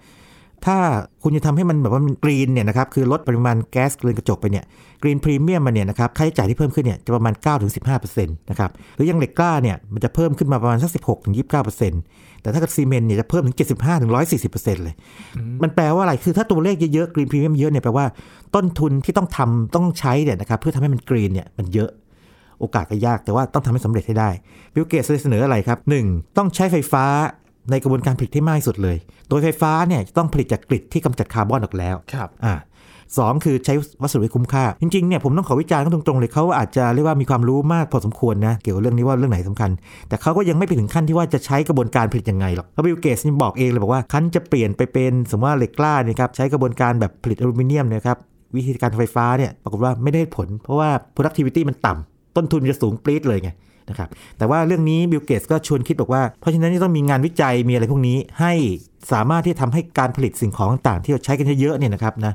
[0.66, 0.78] ถ้า
[1.22, 4.64] คุณจะทำให้มันแบบว่ามัน green เนี่ยนะครับคือลดปริมาณแก๊สเรือนกระจกไปเนี่ย
[5.02, 7.34] green premium มันเนี่ยนะครับค่าใช้จ่ายที่เพิ่มขึ้นเนี่ยจะประมาณ
[7.76, 10.90] 9-15%นะครับหรืออย่างเหล็กกล้าเนี่ยมันจะเพิ่มขึ้นมาประมาณสัก
[11.64, 14.94] 16-29%แต่ถ้ากับซีเมนต์เนี่ยจะเพิ่มถึง 75-140%เลย
[15.62, 18.06] มันแปลว่าอะไรคือถ้าตัวเลขเยอะๆ green premium เยอะเนี่ยแปลว่า
[18.54, 21.90] ต้นทุนที่ต้องทำต้องใช้เนี่ยนะครับเพื่อทำให้มัน green เนี่ยมันเยอะ
[22.61, 24.30] โอกาสก็ยากแต่ว่าต้องทำให้สำเร็จให้ได้
[24.75, 26.37] บิลเกตส์เสนออะไรครับ 1.
[26.37, 27.04] ต้องใช้ไฟฟ้า
[27.70, 28.96] ในกระบวนการผลิตที่มากที่สุดเลย
[29.28, 32.54] โดยไฟฟ้าเนี่ยจะต้องผลิตจาก grid ที่กำจัดคาร์บอนออกแล้วครับอ่า
[33.18, 39.70] สองคือใช้วัสดุให้คุ้มค่า จริงๆเนี่ยผมต้องขอวิจารณ์เขาตรงๆเลยเขาอาจจะเรียกว่ามีความรู้มากพอสมควรนะเกี่ยวกับเรื่องนี้ว่าเรื่องไหนสำคัญ
[40.08, 48.18] แต่เขาก็ยังไม่ไปถึงขั้นที่ว่าจะใช้กระบวนการผลิตยังไงหรอกเพราะบิลเกตส์บอกเองเลยบอกว่าครั้นจะเปลี่ยนไปเป็นสมมติว่าเหล็กกล้าเนี่ยครับใช้กระบวนการแบบผลิตอลูมิเนียมเนี่ยนะครับ
[48.56, 53.50] วิธีการไฟฟ้าเนี่ยปรากฏว่าไม่ได้ผล เพราะว่า productivity มันต่ำ ต้นทุนมันจะสูงปรี๊ดเลยไง
[53.90, 58.52] นะครับแต่ว่าเรื่องนี้บิลเกตส์ก็ชวนคิดบอกว่า เพราะฉะนั้นจะต้องมีงานวิจัยมีอะไรพวกนี้ ให้
[59.12, 62.34] สามารถที่ทำให้การผลิตสิ่งของต่างที่เราใช้กันเยอะๆเนี่ยนะครับนะ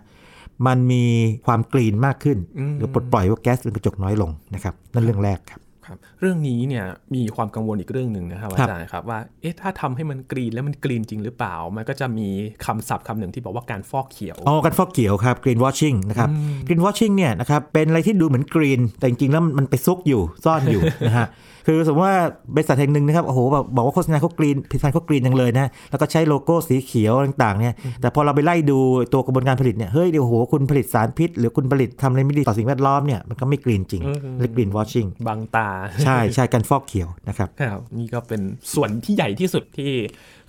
[0.68, 1.04] มันมี
[1.46, 2.38] ความ green มากขึ้น
[2.78, 12.28] หรือปลดปล่อยว่าแก๊สเรือนกระจกน้อยลงนะครับนั่นเรื่องแรกครับ ครับเรื่องนี้เนี่ยมีความกังวลอีกเรื่องหนึ่งนะครับครัอาบจารย์ครับว่าเอ๊ะถ้าทำให้มัน green แล้วมัน green จริงหรือเปล่า มันก็จะมี
[12.66, 16.30] คำศัพท์คำหนึ่งที่บอกว่าการฟอกเขียวอ๋อการฟอกเขียวครับ green washing นะครับ
[16.68, 21.28] green washing เนี่ยนะครับเป็นอะไรที่ดูเหมือนกรีนแต่จริงๆแล้วมันไปซุกอยู่ซ่อนอยู่นะฮะ
[21.68, 22.18] คือสมมติว่า
[22.56, 28.80] บริษัทแห่งหนึ่งนะครับโอ้โหแบบบอกว่าโฆษณาเขากรีนผลิตภัณฑ์เขากรีนจังเลยนะแล้วก็ใช้โลโก้สีเขียวต่างๆเนี่ยแต่พอเราไปไล่ดู
[29.14, 35.68] ตัวกระบวนการผลิตเนี่ยเฮ้ยเดี๋ยวโอ้โหคุณผลิตสารพิษ หรือคุณผลิตทำอะไรไม่ดีต่อสิ่งแวดล้อมเนี่ยมันก็ไม่กรีนจริงอืมเรียก green washing บังตา
[36.04, 38.42] ใช่ใช่การฟอกเขียวนะครับครับนี่ก็เป็น
[38.76, 39.92] ส่วนที่ใหญ่ที่สุดที่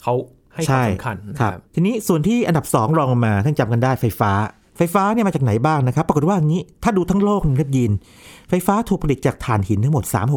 [0.03, 0.15] เขา
[0.55, 4.33] ให้ความสำคัญนะคครัรับบทีนี้ส่วนที่อันดับ 2 รองลงมาท่านจำกันได้ไฟฟ้า
[4.77, 7.93] ไฟฟ้าเนี่ยมาจากไหนบ้างนะครับ ปรากฏว่าอย่างนี้ ถ้าดูทั้งโลกนะครับยิน
[8.49, 10.37] ไฟฟ้าถูกผลิตจากถ่านหินทั้งหมด 3-6%โอ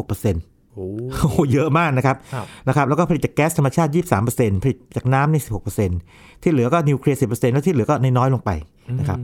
[0.76, 3.90] โอ้โหเยอะมากนะครับครับนะครับ แล้วก็ผลิตจากแก๊สธรรมชาติ
[4.26, 5.36] 23%ผลิตจากน้ำใน
[5.90, 8.50] 16%ที่เหลือก็นิวเคลียร์ 10%แล้วที่เหลือก็น้อยๆลงไป
[8.98, 9.20] นะครับ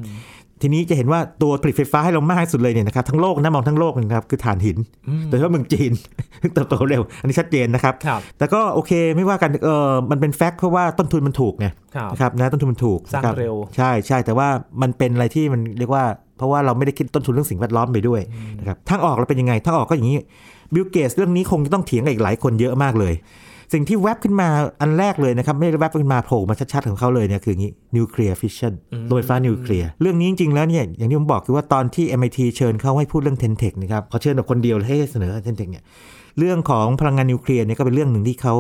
[0.63, 4.79] ทีนี้จะเห็นว่าตัวผลิตไฟฟ้าให้เรามากที่สุดเลยเนี่ยนะครับทั้งโลกนะมองทั้งโลกเลยนะครับคือถ่านหิน
[5.29, 5.93] โดยเฉพาะเมืองจีน
[6.55, 11.67] เติบโตเร็ว อันนี้ชัดเจนนะครับครับแต่ก็โอเคไม่ว่ากันเออมันเป็น fact เพราะว่าต้นทุนมันถูกไง
[11.97, 14.49] ครับนะครับนะต้นทุนมันถูกสร้างนะครับเร็วใช่ใช่แต่ว่า
[14.83, 16.05] มันเป็นอะไรที่มันเรียกว่า
[16.39, 18.21] เพราะว่าเราไม่ได้คิดต้นทุนเรื่องสิ่งแวดล้อมไปด้วย
[18.61, 20.19] นะครับทางออกเราเป็นยังไงทางออกก็อย่างนี้
[20.75, 23.15] บิลเกตส์เรื่องนี้คงจะต้องเถียงกับอีกหลายคนเยอะมากเลย
[23.73, 24.49] สิ่งที่แวบขึ้นมา
[24.81, 28.73] อันแรกเลยนะครับ ไม่ได้แวบขึ้นมาโผล่มาชัดๆของเขาเลยเนี่ยคืออย่างนี้นิวเคลียร์ฟิชชัน
[29.07, 35.85] โรงไฟฟ้านิวเคลียร์เรื่องนี้จริงๆแล้วเนี่ยอย่างที่ผมบอกคือว่าตอนที่ MIT เชิญเขาให้พูดเรื่อง Ten Tech นะครับเขาเชิญแบบคนเดียวให้เสนอ Ten Tech เนี่ย
[36.39, 38.55] เรื่องของพลังงานนิวเคลียร์เนี่ยก็เป็นเรื่องหนึ่งที่เขา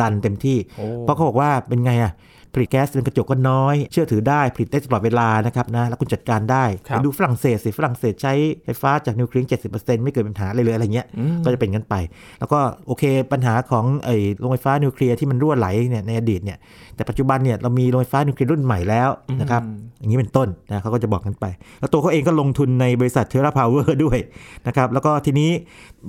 [0.00, 2.12] ดันเต็มที่โอ้เพราะเขาบอกว่าเป็นไงอะ
[2.54, 8.32] ผลิตแก๊สเรือนกระจกก็น้อย เชื่อถือได้ผลิตได้ตลอดเวลานะครับนะแล้วคุณจัดการได้ครับไปดูฝรั่งเศสสิฝรั่งเศสใช้
[8.64, 11.94] ไฟฟ้าจากนิวเคลียร์เจ็ดสิบเปอร์เซ็นต์ไม่เกิดปัญหาอะไรเลยอะไรเงี้ยอืมก็จะเป็นกันไป
[12.38, 16.58] แล้วก็โอเคปัญหาของไอ้โรงไฟฟ้านิวเคลียร์ที่มันรั่วไหลเนี่ยในอดีตเนี่ย
[16.96, 19.08] แต่ปัจจุบันเนี่ยเรามีโรงไฟฟ้านิวเคลียร์รุ่นใหม่แล้ว
[19.40, 19.62] นะครับ
[19.98, 21.44] อย่างนี้เป็นต้นนะเขาก็จะบอกกันไป
[21.80, 24.18] แล้วตัวเขาเองก็ลงทุนในบริษัท TerraPower ด้วย
[24.66, 25.50] นะครับแล้วก็ทีนี้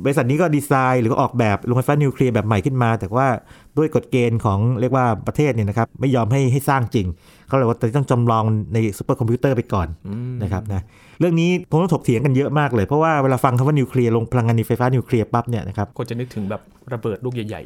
[0.04, 3.28] บริษัทนี้ก็ดีไซน์หรือก็ออกแบบโรงไฟฟ้านิวเคลียร์แบบใหม่ขึ้นมา แต่ว่า
[3.78, 7.08] ด้วยกฎเกณฑ์ของเรียกว่าประเทศเนี่ยนะครับไม่ยอมให้ให้สร้างจริง
[7.48, 9.88] เขาเลยว่าต้องจำลองในซูเปอร์คอมพิวเตอร์ไปก่อน
[10.44, 10.82] นะครับนะ
[11.20, 16.62] เรื่องนี้ผมต้องถกเถียงกันเยอะมากเลยเพราะว่าเวลาฟังคำว่านิวเคลียร์โรงพลังงานไฟฟ้านิวเคลียร์ปั๊บเนี่ยนะครับคนจะนึกถึงแบบ
[16.94, 17.62] ระเบิดลูกใหญ่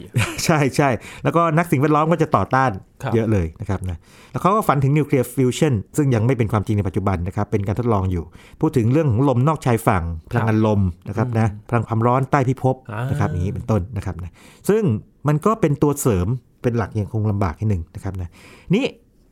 [0.45, 0.89] ใช่ใช่
[1.23, 2.71] แล้วก็นักสิ่งแวดล้อมก็จะต่อต้าน
[3.03, 3.97] ครับเยอะเลยนะครับนะ
[4.31, 8.23] แล้วเขาก็ฝันถึงนิวเคลียร์ฟิวชันซึ่งยังไม่เป็นความจริงในปัจจุบันนะครับเป็นการทดลองอยู่
[8.61, 14.31] พูดถึงเรื่องของลมนอกชายฝั่งพลังงานลมนะครับนะพลังความร้อนใต้พิภพอ่านนะครับอย่างนี้เป็นต้นนะครับนะ
[14.69, 14.83] ซึ่ง
[15.27, 16.27] มันก็เป็นตัวเสริม
[16.61, 18.29] เป็นหลักยังคงลำบากนิดหนึ่งนะครับนะ
[18.75, 18.85] นี่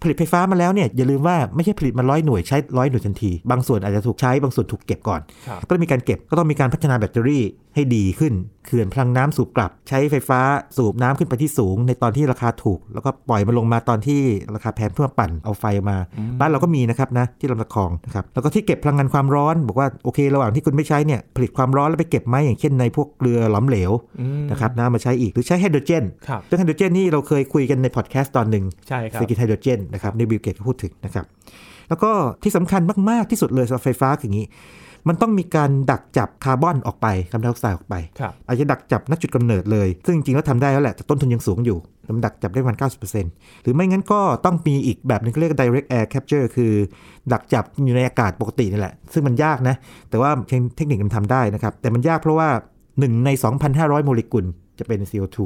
[0.05, 7.43] ผลิตไฟฟ้ามาแล้วเนี่ยอย่าลืมว่าไม่ใช่ผลิตมาร้อยหน่วยใช้ร้อยหน่วยทันที บางส่วนอาจจะถูกใช้บางส่วนถูกเก็บก่อนๆครับก็ต้องมีการเก็บก็ต้องมีการพัฒนาแบตเตอรี่
[7.75, 8.33] ให้ดีขึ้น
[8.65, 10.39] เขื่อนพลังน้ำสูบกลับ ใช้ไฟฟ้า
[10.77, 14.21] สูบน้ำขึ้นไปที่สูง ในตอนที่ราคาถูก แล้วก็ปล่อยมันลงมาตอนที่
[14.55, 15.97] ราคาแพงเพื่อปั่นเอาไฟมา
[16.39, 31.25] บ้านเราก็มีนะครับนะที่ลำตะคองนะครับแล้วก็ที่เก็บพลังงานความร้อนบอกว่าโอเค ระหว่างที่คุณไม่ใช้เนี่ยผลิตความร้อนแล้วไปเก็บไว้อย่างเช่นในพวกเกลือหลอมเหลวอืมนะครับนะมาใช้อีกหรือใช้ไฮโดรเจนครับเรื่องไฮโดรเจนนี่เราเคยคุยกันในพอดแคสต์ตอนหนึ่งใช่ครับเศรษฐกิจไฮโดรเจนนะครับในบิลเกตส์ก็พูดถึงนะครับ
[31.89, 32.11] แล้วก็
[32.43, 34.47] ที่สำคัญมากๆที่สุดเลยสำหรับไฟฟ้าคืออย่างนี้
[35.07, 41.77] มันต้องมีการดักจับคาร์บอนออกไปคาร์บอนไดออกไซด์ออกไปครับอาจจะดักจับณจุดกำเนิดเลย ซึ่งจริงๆแล้วทำได้แล้วแหละแต่ต้นทุนยังสูงอยู่
[42.15, 42.77] มันดักจับได้ประมาณ
[43.19, 46.71] 90%หรือไม่งั้นก็ต้องมีอีกแบบหนึงเขาเรียก direct air capture คือ
[47.31, 49.75] ดักจับอยู่ในอากาศปกตินี่แหละ ซึ่งมันยากนะ
[50.09, 50.29] แต่ว่า
[50.75, 52.49] เทคนิคมันทำได้นะครับ แต่มันยากเพราะว่า
[52.89, 53.29] 1 ใน
[53.67, 54.45] 2,500 โมเลกุล
[54.79, 55.37] จะเป็น CO2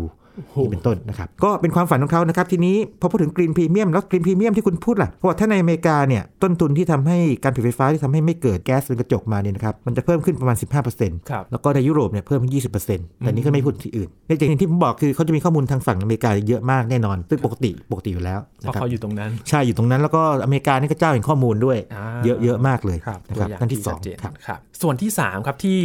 [0.63, 10.57] นี่เป็นต้นนะครับก็เป็นความฝันของเขานะครับทีนี้พอพูดถึงกรีนพรีเมียมแล้วกรีนพรีเมียมที่คุณพูดล่ะเพราะว่าถ้าในอเมริกาเนี่ยต้นทุนที่ทำให้การผลิตไฟฟ้าที่ทำให้ไม่เกิดแก๊สเรือนกระจกมาเนี่ยนะครับมันจะเพิ่มขึ้นประมาณ
[10.93, 25.79] 15%ครับแล้วก็ในยุโรปเนี่ยเพิ่มขึ้น 20%แต่นี้ก็ไม่พูดที่อื่นในอย่างที่ผมบอกคือเขาจะมีข้อมูลทางฝั่งอเมริกาเยอะมากแน่นอนซึ่งปกติปกติอยู่แล้วเพนะราะครับเขาอยู่ตรงนั้นใช่อยู่ตรงนั้นแล้วก็อเมริกานี่ก็เจ้าแห่งข้อมูลด้วยอ่าเยอะเยอะมากเลยครับนะตัควรับอย่างนั่นที่สชัอดงเจนครับครับส่วนที่3ครับที่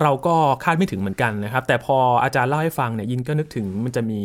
[0.00, 4.20] เราก็คาดไม่ถึงเหมือนกันนะครับ แต่พออาจารย์เล่าให้ฟังเนี่ยยินก็นึกถึงมันจะมี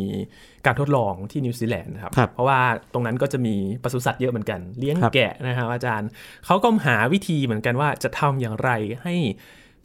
[0.65, 2.59] การทดลองที่นิวซีแลนด์นะครับครับเพราะว่า
[2.93, 6.09] ตรงนั้นก็จะมีปศุสัตว์เยอะเหมือนกัน เลี้ยงครับแกะนะครับอาจารย์
[6.45, 8.69] เขาก็หาวิธีเหมือนกันว่าจะทำอย่างไร
[9.03, 9.15] ให้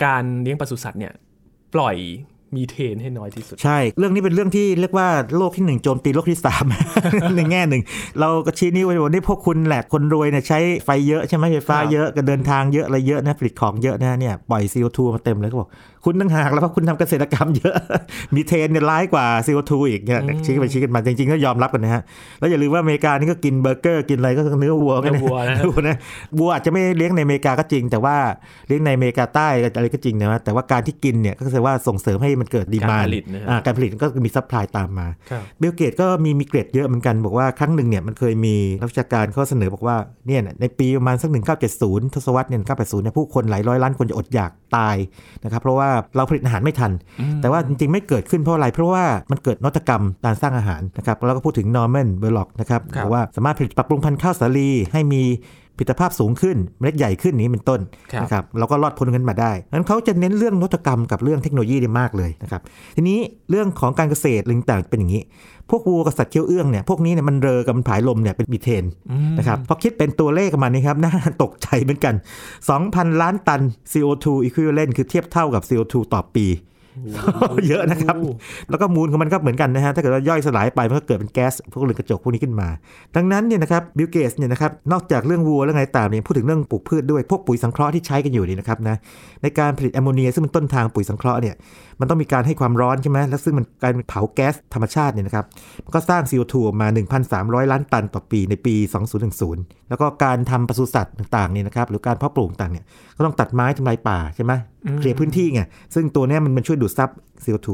[0.04, 1.12] การเลี้ยงปศุสัตว์เนี่ย
[1.74, 1.96] ปล่อย
[2.56, 6.64] มีเทนให้น้อยที่สุด ใช่ เรื่องนี้เป็นเรื่องที่เรียกว่าโลกที่หนึ่งโจมตีโลกที่สาม
[7.36, 7.82] ในแง่หนึ่ง
[8.20, 15.70] เราก็ชี้นิ้วไปว่านี่พวกคุณแหละคนรวยเนี่ยใช้ไฟเยอะใช่ไหมไฟฟ้าเยอะก็เดินทางเยอะอะไรเยอะนะผลิตของเยอะนะเนี่ยปล่อย CO2 มาเต็มเลยเขาบอก
[16.08, 17.74] คุณต่างหากแล้วเพราะคุณทำเกษตรกรรมเยอะ
[18.34, 22.02] มีเทนเนี่ยร้ายกว่า CO2 อีกเนี่ยชี้กันไปชี้กันมาจริงๆก็ยอมรับกันนะฮะ
[22.38, 25.96] แล้วอย่าลืมว่าอเมริกานี่ก็กินเบอร์เกอร์กินอะไรก็เนื้อวัวกันเนื้อวัวนะวัวนะ
[26.38, 28.16] วัวอาจจะไม่เลี้ยงในอเมริกาก็จริง แต่ว่า
[28.68, 41.30] เลี้ยงในอเมริกาใต้อะไรก็จริงนะแต่ว่าการที่กินเนี่ยก็แสดงว่าส่งเสริมให้มันเกิดดีมานการผลิตนะฮะการผลิตก็มี supply ตามมาครับบิลเกตส์ก็มีมีเกร็ดเยอะเหมือนกันบอกว่าครั้งหนึ่งเนี่ยมันเคยมีนักวิชาการเขาเสนอบอกว่าเนี่ยในปีประมาณสัก
[41.72, 44.96] 1970ทศวรรษเนี่ย1980เนี่ยผู้คนหลายร้อยล้านคนจะอดอยากตาย
[45.44, 46.92] นะครับเพราะว่าเราผลิตอาหารไม่ทัน
[47.40, 55.22] แต่ว่าจริงๆ ไม่เกิดขึ้นเพราะอะไร เพราะว่ามันเกิดนวัตกรรมการสร้างอาหารนะครับแล้วก็พูดถึงนอร์แมน บอร์ล็อกนะครับครับบอกว่าสามารถผลิตปรับปรุงพันธุ์ข้าวสาลีให้มี
[55.78, 57.80] ผลิตภาพสูงขึ้นเมล็ดใหญ่ขึ้นนี้เป็นต้น
[58.12, 62.60] ครับนะครับเราก็รอดพ้นกันมาได้งั้นเขาจะเน้นเรื่องนวัตกรรมกับเรื่องเทคโนโลยีได้มากเลยนะครับ
[62.96, 63.18] ทีนี้
[63.50, 65.22] เรื่องของการเกษตรอะไรต่างๆเป็นอย่างนี้
[65.70, 68.84] พวกวัวกับสัตว์เคี้ยวเอื้องเนี่ยพวกนี้เนี่ยมันเรอกับมันผายลมเนี่ยเป็นมีเทน
[69.38, 71.12] นะครับพอคิดเป็นตัวเลขกันมานี่ครับน่า
[71.42, 72.14] ตกใจเหมือนกัน
[72.68, 73.60] 2,000 ล้านตัน
[73.92, 76.46] CO2 equivalent คือเทียบเท่ากับ CO2 ต่อปี
[77.68, 78.16] เยอะนะครับ
[78.70, 82.68] แล้วก็มูลของมันก็เหมือนกันนะฮะ ถ้าเกิดว่าย่อยสลายไปมันก็เกิดเป็นแก๊สพวกเรือนกระจกพวกนี้ขึ้นมา
[83.16, 88.96] ดังนั้นเนี่ยนะครับบิลเกตส์เนี่ยนะครับ นอกจากเรื่องวัวแล้วอะไรต่างเนี่ยพูดถึงเรื่องปลูกพืชด้วย พวกปุ๋ยสังเคราะห์ที่ใช้กันอยู่นี่นะครับนะ
[89.42, 91.54] ในการผลิตแอมโมเนียซึ่งเป็นต้นทางปุ๋ยสังเคราะห์เนี่ย
[92.00, 95.44] มันต้องมีการให้ความร้อนใช่ไหมแล้วซึ่งมันการเผาแก๊สธรรมชาติเนี่ยนะครับ
[95.84, 96.88] มันก็สร้าง CO2 ออกมา
[97.28, 98.74] 1,300 ล้านตันต่อปีในปี
[99.32, 102.84] 2010 แล้วก็การทำปศุสัตว์ต่างๆเนี่ยนะครับ หรือการเพาะปลูกต่างๆเนี่ย
[103.16, 104.52] ก็ต้องตัดไม้ทำลายป่าใช่ไหม
[104.98, 105.60] เคลียร์พื้นที่ไง
[105.94, 107.10] ซึ่งตัวเนี้ยมันมันช่วยดูดซับ
[107.44, 107.68] CO2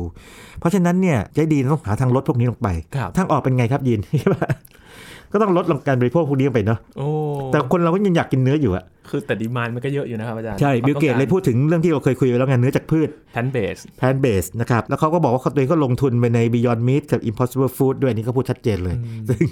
[0.58, 4.00] เพราะฉะนั้นเนี่ยใจดีต้องหาทางลดพวกนี้ลงไปครับทางออกเป็นไงครับยิน
[5.32, 7.06] ก็ต้องลดลงการบริโภคพวกนี้ลงไปเนาะโอ้
[7.50, 18.96] แต่คนเราก็ยังอยากกินเนื้ออยู่อะคือแต่ demand มันก็เยอะอยู่นะครับอาจารย์ ใช่ บิลเกตเลยพูดถึงเรื่องที่เราเคยคุยไปแล้วไงเนื้อจากพืช plant-based plant-based นะครับ แล้วเขาก็บอกว่าเขาตัวเองก็ลงทุนไปใน Beyond Meat กับ Impossible Food ด้วยอันนี่ก็พูดชัดเจนเลย
[19.28, 19.42] ซึ่ง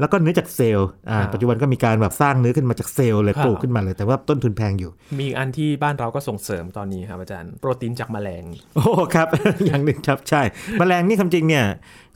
[0.00, 8.44] แล้วก็เนื้อจากเซลล์อ่าครับปัจจุบันก็มีการแบบสร้างเนื้อขึ้นมาจากเซลล์เลยครับปลูกขึ้นมาเลย แต่ว่าต้นทุนแพงอยู่ มีอันที่บ้านเราก็ส่งเสริมตอนนี้ครับอาจารย์ โปรตีนจากแมลง
[8.76, 9.28] โอ้ครับ
[9.66, 10.42] อย่างหนึ่งครับใช่
[10.78, 11.66] แมลงนี่คำจริงเนี่ย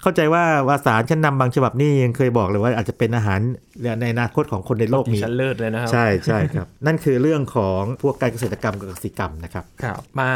[0.02, 3.40] เข้าใจว่าวารสารชั้นนำบางฉบับนี่ยังเคยบอกเลยว่าอาจจะเป็นอาหาร
[4.00, 10.30] ในอนาคตของคนในโลกที่นี้ชั้นเลิศเลยนะครับใช่ใช่ครับนั่นคือเรื่องของพวกการเกษตรกรรมกับเกษตรกรรมนะครับครับมา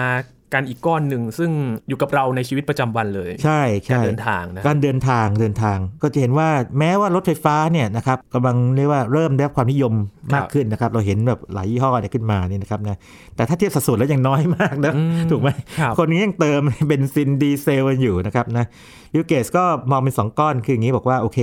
[0.55, 1.51] การอีกก้อนหนึ่งซึ่ง
[1.89, 9.93] อยู่กับเราในชีวิตประจำวันเลย ใช่การใช่เดินทางนะการเดินทางเดินทางก็จะเห็นว่าแม้ว่ารถไฟฟ้าเนี่ยนะครับกำลังเรียกว่าเริ่มได้รับความนิยม
[10.35, 12.99] มากขึ้นนะครับ เราเห็นแบบหลายยี่ห้อเนี่ยขึ้นมานี่นะครับนะ
[13.37, 15.49] แต่ถ้าเทียบสัดส่วนแล้วยังน้อยมากนะอืมถูกไหม
[15.81, 18.67] ครับคนนี้ยังเติมเบนซินดีเซลกันอยู่นะครับนะ
[19.15, 21.39] บิลเกตส์ก็มองเป็น 2 ก้อนคืออย่างนี้บอกว่าโอเค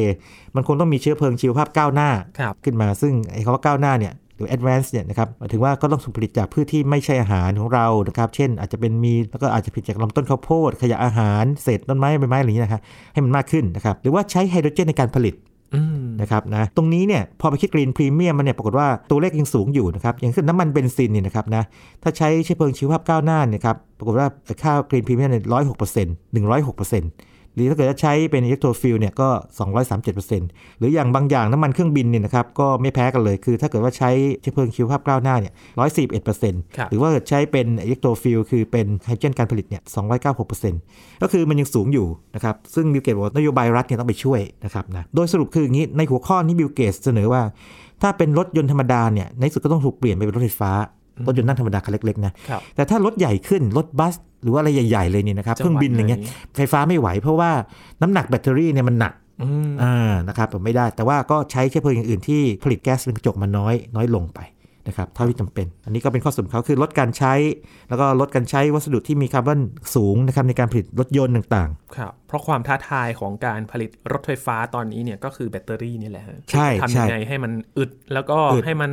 [0.55, 12.81] มันคงต้องมีเชื้อเพลิงชีวภาพก้าวหน้าครับขึ้นมาซึ่งไอ้คำว่าก้าวหน้าเนี่ย หรือ advance เนี่ยนะครับหมายถึงว่าก็ต้องถูกผลิตจากพืชที่ไม่ใช่อาหารของเรานะครับเช่น อาจจะเป็นหญ้ามีแล้วก็อาจจะผลิตจากลำต้นข้าวโพดขยะอาหารเศษต้นไม้ใบไม้อะไรอย่างนี้นะครับ
[13.13, 15.35] ให้มันมากขึ้นนะครับหรือว่าใช้ไฮโดรเจนในการผลิต
[15.75, 21.63] อืมนะครับนะตรงนี้เนี่ยพอไปคิด green premium มันเนี่ยปรากฏว่าตัวเลขยังสูงอยู่นะครับอย่างเช่นน้ำมันเบนซินเนี่ยนะครับนะ
[22.03, 24.27] ถ้าใช้เชื้อเพลิงชีวภาพก้าวหน้าเนี่ยครับปรากฏว่า
[24.63, 27.09] ค่า green premium เนี่ยร้อยหกเปอร์เซ็นต์หนึ่งร้อยหกเปอร์เซ็นต์
[27.57, 29.29] หรือถ้าเกิดจะใช้เป็น electrofuel เนี่ยก็
[30.03, 34.09] 237%หรืออย่างบางอย่างน้ำมันเครื่องบินเนี่ยนะครับก็ไม่แพ้กันเลยคือ ถ้าเกิดว่าใช้
[34.41, 35.53] เชื้อเพลิงชีวภาพก้าวหน้าเนี่ย
[36.13, 39.81] 141%ครับหรือว่าใช้เป็น electrofuel คือเป็นไฮโดรเจนการผลิตเนี่ย
[40.51, 47.41] 296%ก็คือมันยังสูงอยู่นะครับซึ่งบิลเกตส์บอกว่านโยบายรัฐเนี่ยต้องไปช่วยนะครับนะโดยสรุปคืออย่างนี้ในหัวข้อนี้บิลเกตส์เสนอว่า
[48.01, 50.71] ถ้าเป็นรถยนต์ธรรมดาเนี่ยในที่สุดก็ต้องถูกเปลี่ยนไปเป็นรถไฟฟ้า
[51.25, 57.51] รถยนต์นั่งธรรมดาคันเล็กๆนะครับแต่ถ้ารถใหญ่ขึ้นรถบัส หรือว่าอะไรใหญ่ๆเลยเนี่ยนะครับจังหวะเครื่องบินอย่างเงี้ยไหนไฟฟ้าไม่ไหว เพราะว่า
[58.01, 64.41] น้ำหนักแบตเตอรี่เนี่ยมันหนักอืมอ่านะครับผมไม่ได้แต่ว่าก็ใช้เชื้อเพลิงอย่างอื่นที่ผลิตแก๊สเป็นกระจกมาน้อยน้อยลงไป
[64.87, 67.33] นะครับเท่าที่จำเป็น อันนี้ก็เป็นข้อสรุปเขาคือลดการใช้
[67.89, 69.59] แล้วก็ลดการใช้วัสดุที่มีคาร์บอน
[69.95, 78.91] สูงนะครับในการผลิตรถยนต์ต่างครับ เพราะความท้าทายของการผลิตรถไฟฟ้าตอนนี้เนี่ยก็คือแบตเตอรี่นี่แหละฮะใช่ทำใช่ยังไงให้มันอึดแล้วก็อึดให้มัน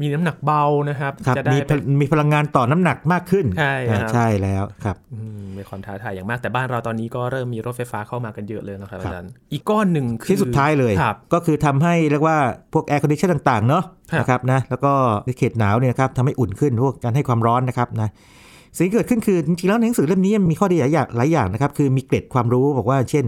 [0.00, 12.38] มีน้ำหนักเบานะครับๆครับจะได้มีเป็นมีพลังงานต่อน้ำหนักมากขึ้นใช่ครับอ่าใช่แล้วครับอืมมีความท้าทายอย่างมากแต่บ้านเราตอนนี้ก็เริ่มมีรถไฟฟ้าเข้ามากันเยอะเลยนะครับอาจารย์อีกก้อนหนึ่งคือที่สุดท้ายเลยครับก็คือทำให้เรียกว่า
[12.72, 14.92] พวก air condition ต่างๆเนาะครับนะครับนะแล้วก็
[15.26, 18.10] ในเขตหนาวเนี่ยนะครับทำให้อุ่นขึ้นพวกการให้ความร้อนนะครับนะ
[18.78, 23.24] สิ่งที่เกิดขึ้นคือจริงๆแล้วในหนังสือเล่มนี้มันมีข้อดีหลายอย่างหลายอย่างนะครับ คือมีเกร็ดความรู้บอกว่าเช่น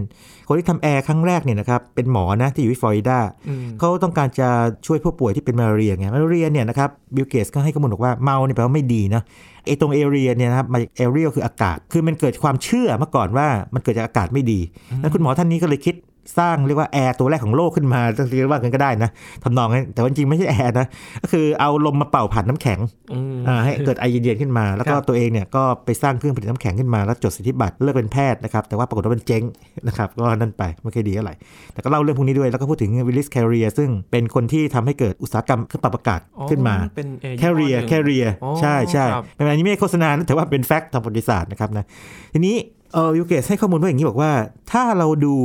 [0.47, 4.49] คนที่ทำแอร์ครั้งแรกเนี่ยนะครับเป็นหมอนะที่อยู่ที่ฟลอริดาอืมเขาต้องการจะ
[4.87, 9.21] ช่วยผู้ป่วยที่เป็นมาลาเรียไงมาลาเรียเนี่ยนะครับบิลเกตส์ก็ให้ข้อมูลบอกว่า mal เนี่ยแปลว่าไม่ดีนะ
[9.65, 14.59] ไอ้ตรง aria เนี่ยนะครับ mal aria คืออากาศ คือมันเกิดความเชื่อเมื่อก่อนว่ามันเกิดจากอากาศไม่ดี
[15.01, 15.95] นั้นคุณหมอท่านนี้ก็เลยคิด
[16.37, 19.09] สร้างเรียกว่าแอร์ตัวแรกของโลกขึ้นมาจะเรียกว่ากันก็ได้นะ
[19.43, 20.87] ทำนองนั้นแต่ว่าจริงไม่ใช่แอร์นะ
[21.23, 22.79] ก็คือเอาลมมาเป่าผ่านน้ำแข็ง
[23.13, 29.43] อืมอ่าให้เกิดไอเย็นๆขึ้นมา แล้วก็ครับตัวเองเนี่ยก็ไปสร้างเครื่องผลิตน้ำแข็งขึ้นมาแล้วจดสิทธิบัตรเลิกเป็นแพทย์นะครับแต่ว่าปรากฏว่ามันเจ๊ง
[29.87, 31.35] นะครับก็นั่นไปไม่ค่อยดีเท่าไหร่
[31.73, 41.85] แต่ก็เล่าเรื่องพวกนี้ด้วยแล้วก็พูดถึงวิลลิสแคริเออร์ซึ่งเป็นคนที่ทำให้เกิดอุตสาหกรรมเครื่องปรับอากาศอ๋อขึ้นมาเป็นแอร์แคริเออร์แคริเออร์อ๋อใช่ใช่ครับเป็นอันนี้ไม่ได้โฆษณานะแต่ว่าเป็น fact ทางประวัติศาสตร์นะครับนะ
[42.33, 42.55] ทีนี้
[42.93, 44.31] เออบิลเกตส์ให้ข้อมูลว่าอย่างนี้บอกว่า
[44.71, 45.35] ถ้าเราดู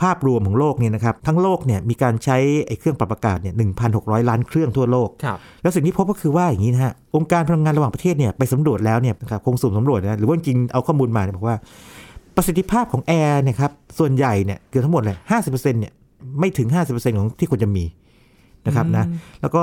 [0.00, 3.54] ภาพรวมของโลกเนี่ยนะครับทั้งโลกเนี่ยมีการใช้ไอ้เครื่องปรับอากาศเนี่ย
[3.90, 11.56] 1,600 ล้านเครื่องทั่วโลกครับแล้วสิ่งที่พบก็คือว่าอย่างนี้นะฮะองค์การพลังงานระหว่างประเทศเนี่ยไปสำรวจแล้วเนี่ยนะครับคงสุ่มสำรวจนะหรือว่าจริงๆเอาข้อมูลมาเนี่ยบอกว่า
[12.36, 15.92] ประสิทธิภาพของแอร์เนะครับส่วนใหญ่เนี่ยเกือบทั้งหมดเลยห้าสิบเปอร์เซ็นต์เนี่ย
[16.40, 17.84] ไม่ถึง 50%ของที่ควรจะมี
[18.66, 19.04] นะครับนะ
[19.42, 19.62] แล้วก็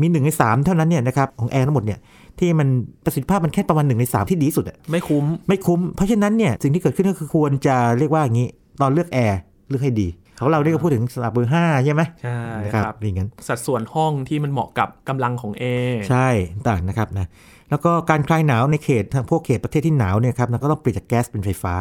[0.00, 1.98] มีหนึ่งในสามเท่านั้นเนี่ยนะครับของแอร์ทั้งหมดเนี่ย
[2.38, 2.68] ที่มัน
[3.04, 8.48] ประสิทธิภาพมันแค่ประมาณหนึ่งในสามที่ดีที่สุดอะไม่คุ้มไม่คุ้ม เพราะฉะนั้นเนี่ยสิ่งที่เกิดขึ้นก็คือควรจะเรียกว่าอย่างนี้
[8.80, 9.38] ตอนเลือกแอร์
[9.72, 10.08] เลือกให้ดี
[10.40, 15.64] ของเราเนี่ยก็พูดถึงสลับเบอร์ห้าใช่ไหมใช่นะครับอย่างนั้นสัดส่วนห้องที่มันเหมาะกับกำลังของเอ
[16.10, 16.28] ใช่
[16.68, 17.26] ต่างนะครับนะ
[17.70, 21.74] แล้วก็การคลายหนาวในเขตทางพวกเขตประเทศที่หนาวเนี่ยครับนะก็ต้องเปลี่ยนจากแก๊สเป็นไฟฟ้า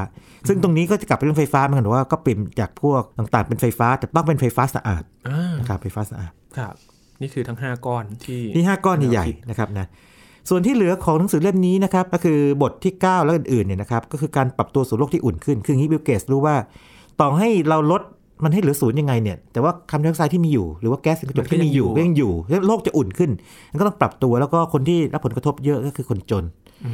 [0.48, 6.74] ซึ่งตรงนี้ก็จะกลับไปเรื่องไฟฟ้าเหมือนกันแต่ว่าก็เปลี่ยนจากพวกต่างๆเป็นไฟฟ้าแต่ต้องเป็นไฟฟ้าสะอาดอ่านะครับไฟฟ้าสะอาดครับ
[7.22, 9.88] นี่คือทั้ง 5 ก้อนที่นี่ 5 ก้อนใหญ่ๆนะครับนะ
[10.50, 16.56] ส่วนที่เหลือของหนังสือเล่มนี้นะครับก็คือบทที่ 9 แล้วอื่นๆเนี่ยนะครับก็คือการปรับตัวสู่โลกที่อุ่นขึ้น คืออย่างนี้บิลเกตส์รู้ว่า
[17.22, 18.02] ต่อให้เราลด
[18.44, 23.32] มันให้เหลือศูนย์ยังไงเนี่ย แต่ว่าคาร์บอนไดออกไซด์ที่มีอยู่ หรือว่าแก๊สเรือนกระจกที่มีอยู่ก็ยังอยู่แล้วโลกจะอุ่นขึ้น
[23.72, 26.44] มันก็ต้องปรับตัว แล้วก็คนที่รับผลกระทบเยอะก็คือคนจน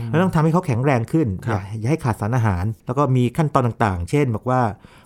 [0.08, 4.62] แล้วต้องทำให้เขาแข็งแรงขึ้นคอรับย่าอย่าให้ขาดสารอาหาร แล้วก็มีขั้นตอนต่างๆ เช่น บอกว่า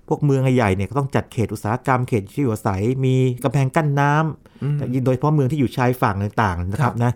[0.07, 7.12] พวกเมืองใหญ่ๆเนี่ยก็ต้องจัดเขตอุตสาหกรรม เขตที่อยู่อาศัย มีกำแพงกั้นน้ำอืมโดยเฉพาะเมืองที่อยู่ชายฝั่งต่างๆนะคครัรับบนะ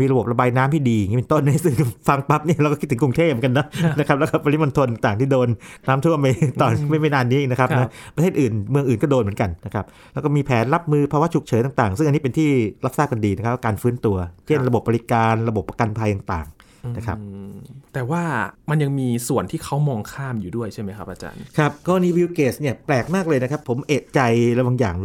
[0.00, 1.74] มีระบบระบายน้ำที่ดีอย่างนี้เป็นต้นในซึ่ง
[2.08, 3.66] ฟังปั๊บเนี่ยเราก็คิดถึงกรุงเทพเหมือนกันนะ
[3.98, 5.48] นะครับแล้วก็ปริมณฑลต่างที่โดน
[5.88, 6.26] น้ำท่วมไป
[6.60, 12.48] ตอนไม่ไม่นานนี้เองนะครับครันะบประเทศอื่นเมืองอื่นก็โดนเหมือนกันนะครับแล้วก็มีแผนรับมือภาวะฉุกเฉินต่างๆ ซึ่งอันนี้เป็นที่
[12.84, 17.52] รับทราบกันดีนะครับว่าการฟื้นตัว เช่นระบบบริการระบบประกันภัยต่างๆนะครับอืม
[17.92, 18.22] แต่ว่า
[18.70, 24.20] มันยังมีส่วนที่เขามองข้ามอยู่ด้วยใช่ไหมครับอาจารย์ ครับก็นี่วิลเกสเนี่ยแปลกมากเลยนะครับ ผมเอะใจ
[24.54, 24.96] และบางอย่าง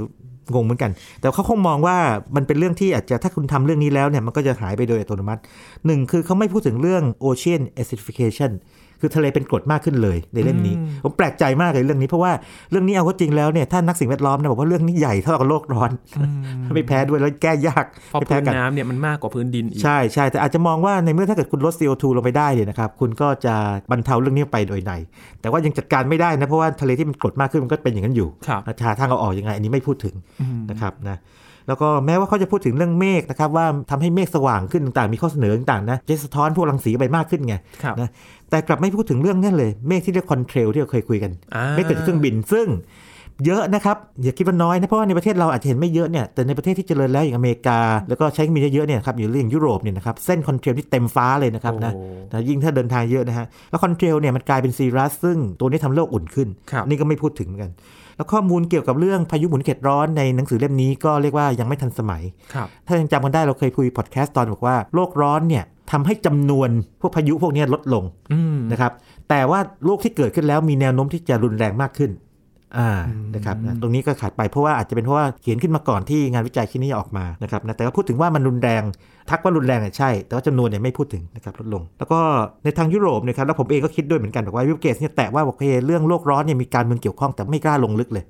[0.54, 1.98] งงเหมือนกัน แต่เขาคงมองว่า
[2.36, 5.42] มันเป็นเรื่องที่อาจจะถ้าคุณทำเรื่องนี้แล้วเนี่ยมันก็จะหายไปโดยอัตโนมัติ
[5.86, 8.52] หนึ่งคือเขาไม่พูดถึงเรื่อง ocean acidification
[9.04, 12.32] คือทะเลเป็นกรดมากขึ้นเลยในเล่มนี้อืมผมแปลกใจมากเลยเรื่องนี้เพราะว่า
[12.72, 15.92] เรื่องนี้เอาก็จริงแล้วเนี่ยถ้านักสิ่งแวดล้อมนะบอกว่าเรื่องนี้ใหญ่เท่ากับโลกร้อน
[16.76, 23.56] ไม่แพ้ด้วยแล้วแก้ยากเพราะไม่พื้แพ้นกันน้ำเนี่ยมันมากกว่าพื้นดินอีกใช่ใช่แต่อาจจะมองว่าในเมื่อถ้าเกิดคุณลด CO2 ลงไปได้เนี่ยนะครับคุณก็จะ
[23.92, 24.92] บรรเทาเรื่องนี้ไปโดยใน
[25.42, 31.18] แต่ว่ายังจัดการไม่ได้นะเพราะว่าทะเลที่มันกรดมากขึ้นมันก็เป็นอย่างนั้นอยู่ครับหาทางเอาออกยังไงอันนี้ไม่พูดถึงอืมนะครับนะ
[31.68, 38.10] แล้วก็แม้ว่าเขาจะพูดถึงเรื่องเมฆนะครับว่าทำให้เมฆสว่างขึ้นต่างๆ มีข้อเสนอต่างๆนะจะสะท้อนพวกรังสีไปมากขึ้นไงครับนะ
[38.50, 42.68] แต่กลับไม่พูดถึงเรื่องนั่นเลยเมฆที่เรียก contrail ที่เราเคยคุยกันอ่าที่เกิดจากเครื่องบินซึ่ง
[43.46, 57.72] เยอะนะครับ อย่าคิดว่าน้อยนะ เพราะว่าในประเทศเราอาจจะเห็นไม่เยอะเนี่ยแต่ในประเทศที่เจริญแล้วอย่างอเมริกา แล้วก็ใช้เครื่องบินเยอะๆเนี่ยครับอยู่เรื่องยุโรปเนี่ยนะครับเส้น contrail ที่เต็มฟ้าเลยนะครับนะโอ้นะยิ่งถ้าเดินทางเยอะนะฮะแล้ว contrail เนี่ยมันกลายเป็น cirrus ซึ่งตัวนี้ทำโลกอุ่นขึ้นครับนี่ก็ไม่พูดถึงเหมือนกัน
[58.16, 62.24] แล้วข้อมูลเกี่ยวกับเรื่องพายุหมุนเขตร้อนในหนังสือเล่มนี้ก็เรียกว่ายังไม่ทันสมัย
[62.54, 66.70] ครับถ้ายังจำกันได้เราเคยคุยพอดแคสต์ตอนบอกว่าโลกร้อนเนี่ยทำให้จำนวน
[67.02, 68.92] พวกพายุพวกเนี้ยลดลงอืมนะครับ
[69.30, 72.12] แต่ว่าโรคที่เกิดขึ้นแล้วมีแนวโน้มที่จะรุนแรงมากขึ้น
[72.78, 72.92] อ่า
[73.36, 78.84] นะครับนะตรงนี้ก็ขาดไปเพราะว่าอาจจะเป็นเพราะว่าเขียนขึ้นมาก่อนที่งานวิจัยชิ้นนี้จะออกมานะครับนะแต่ว่าพูดถึงว่ามันรุนแรง
[79.30, 82.20] ทักว่ารุนแรงเนี่ยใช่ แต่ว่าจำนวนเนี่ยไม่พูดถึงนะครับลดลง แล้วก็
[82.64, 88.26] ในทางยุโรปนะครับแล้วผมเองก็คิดด้วยเหมือนกันบอกว่าวิลเกสเนี่ยแตะว่าบอกโอเคเรื่องโลกร้อนเนี่ยมีการเมืองเกี่ยวข้องแต่ไม่กล้าลงลึกเลย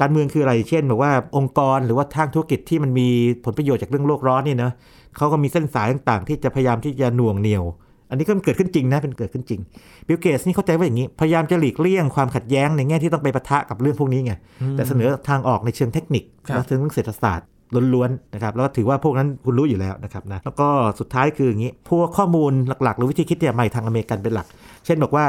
[0.00, 3.08] การเมืองคืออะไร เช่นแบบว่าองค์กรหรือว่าทางธุรกิจที่มันมี
[3.44, 4.70] ผลประโยชน์จากเรื่องโลกร้อนเนี่ยนะ
[5.16, 7.64] เขาก็มีเส้นสายต่างๆ ที่จะพยายามที่จะหน่วงเหนี่ยว
[8.10, 9.60] อันนี้ก็มันเกิดขึ้นจริงนะเป็นเกิดขึ้นจริง
[10.06, 14.32] บิลเกตส์นี่เข้าใจว่าอย่างนี้ พยายามจะหลีกเลี่ยงความขัดแย้งในแง่ที่ต้องไปปะทะกับเรื่องพวกนี้ไง
[14.72, 17.46] แต่เสนอทางออกในเชิงเทคนิคครับและเชิงเศรษฐศาสตร์
[17.94, 20.68] ล้วนๆนะครับแล้วก็ถือว่าพวกนั้นคุณรู้อยู่แล้วนะครับนะแล้วก็
[21.00, 24.46] สุดท้ายคืออย่างนี้ พวกข้อมูลหลักๆ หรือวิธีคิดเนี่ยมาจากทางอเมริกันเป็นหลัก
[24.88, 25.26] เช่นบอกว่า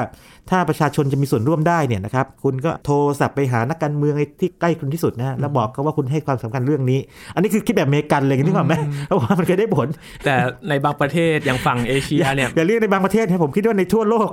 [0.50, 7.00] ถ้าประชาชนจะมีส่วนร่วมได้เนี่ยนะครับคุณก็โทรศัพท์ไปหานักการเมืองไอ้ที่ใกล้คุณที่สุดนะแล้วบอกเขาว่าคุณให้ความสำคัญเรื่องนี้
[7.36, 8.74] อันนี้คือคิดแบบอเมริกันเลยนึกออกไหม
[9.08, 9.88] เพราะว่ามันเคยได้ผล
[10.26, 10.36] แต่
[10.70, 14.30] ในบางประเทศอย่างฝั่งเอเชียเนี่ยอย่าเรียกในบางประเทศนะผมคิดว่าในทั่วโลก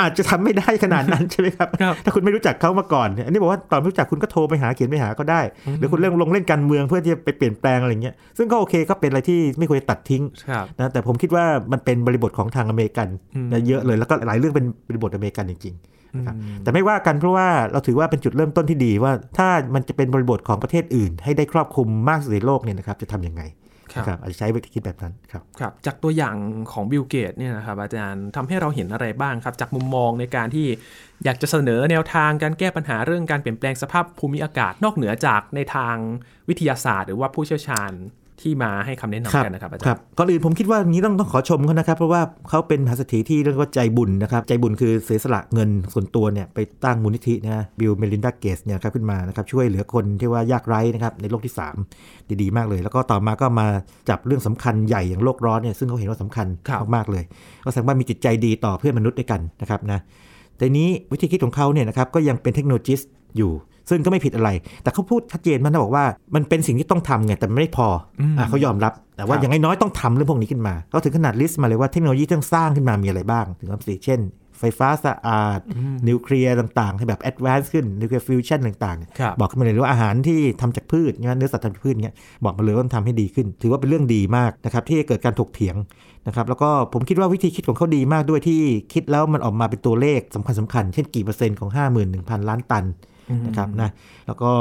[0.00, 5.40] อาจจะทำไม่ได้ขนาดนั้นใช่ไหมครับครับ ถ้าคุณไม่รู้จักเขามาก่อนเนี่ยอันนี้บอกว่าตอนไม่รู้จักคุณก็โทรไปหาเขียนไปหาก็ได้
[5.78, 23.42] หรือคุณเล่นลงเล่นการเมืองเพื่อที่จะไปเปลี่ยนแปลงอะไรเงี้ยซึ่งก็โอเคก็เป็นอะไรที่ไม่ควรจะตัดทิ้งครับนะแต่ผมคิดว่ามันเป็นบริบทของทางอเมริกันอืมนะเยอะเลยแล้วก็หลายเรื่องเป็นบริบทอเมริกันจริงๆนะครับแต่ไม่ว่ากันเพราะว่าเราถือว่าเป็นจุดเริ่มต้นที่ดีว่าถ้ามันจะเป็นบริบทของประเทศอื่น ให้ได้ครอบคลุมมากที่สุดในโลกเนี่ยนะครับจะทำยังไง
[23.92, 26.36] ครับนะครับอาจจะใช้วิธีคิดแบบนั้นครับครับจากตัวอย่าง
[26.72, 30.66] ของบิลเกตเนี่ยนะครับอาจารย์ทำให้เราเห็นอะไรบ้างครับ จากมุมมองในการที่
[31.24, 35.96] อยากจะเสนอแนวทางการแก้ปัญหาเรื่องการเปลี่ยนแปลงสภาพภูมิอากาศ นอกเหนือจากในทาง
[36.48, 37.92] วิทยาศาสตร์ หรือว่าผู้เชี่ยวชาญ
[38.42, 51.54] ที่มาให้คำแนะนำกันนะครับอาจารย์ครับก่อนอื่นผมคิดว่านี้ต้องต้องขอชมเขานะครับ เพราะว่าเขาเป็นมหาเศรษฐีที่เรียกว่าใจบุญนะครับ ใจบุญคือเสียสละเงินส่วนตัวเนี่ยไปตั้งมูลนิธินะบิลเมลินดาเกตส์เนี่ยครับขึ้นมานะครับช่วยเหลือคนที่ว่ายากไร้นะครับในโลกที่
[51.94, 53.66] 3 ดีๆ มากเลย แล้วก็ต่อมาก็มา
[54.08, 57.24] จับเรื่องสำคัญใหญ่อย่างโลกร้อนเนี่ยซึ่งเขาเห็นว่าสำคัญครับมากๆเลย
[57.64, 60.00] ก็แสดงว่ามีจิตใจดีต่อเพื่อนมนุษย์ด้วยกันนะครับนะ
[60.62, 62.94] แต่นี้วิธีคิดของเขาเนี่ยนะครับก็ยังเป็นเทคโนโลยี
[63.36, 63.52] อยู่
[63.90, 64.50] ซึ่งก็ไม่ผิดอะไร
[64.82, 67.88] แต่เขาพูดชัดเจนมากนะบอกว่ามันเป็นสิ่งที่ต้องทำไงแต่มันไม่พอ
[68.20, 74.20] อมอะเขายอมรับ แต่ว่าครับอย่างน้อยๆต้องทำเรื่องพวกนี้ขึ้นมาเขาถึงขนาด list มาเลยว่าเทคโนโลยีที่ต้องสร้างขึ้นมามีอะไรบ้างถึงคำสิเช่น
[74.58, 75.60] ไฟฟ้าสะอาด
[76.08, 85.76] นิวเคลียร์ต่างๆ ให้แบบ advance ขึ้น นิวเคลียร์ฟิวชั่นต่างๆเนี่ยครับบอกขึ้นมาเลยว่าอาหารที่ทำจากพืชเนี่ยเนื้อสัตว์ทำจากพืชเนี่ยบอกมาเลยว่ามันทำให้ดีขึ้น ถือว่าเป็นเรื่องดีมากนะครับที่จะเกิดการถกเถียง
[86.26, 88.60] นะครับแล้วก็ผมคิดว่าวิธีคิดของเขาดีมากด้วยที่
[88.92, 91.70] คิดแล้วมันออกมาเป็นตัวเลขสำคัญสำคัญๆเช่นกี่เปอร์เซ็นต์ของ
[92.08, 92.84] 51,000 ล้านตัน
[93.46, 93.90] นะครับนะ
[94.26, 94.52] แล้วก็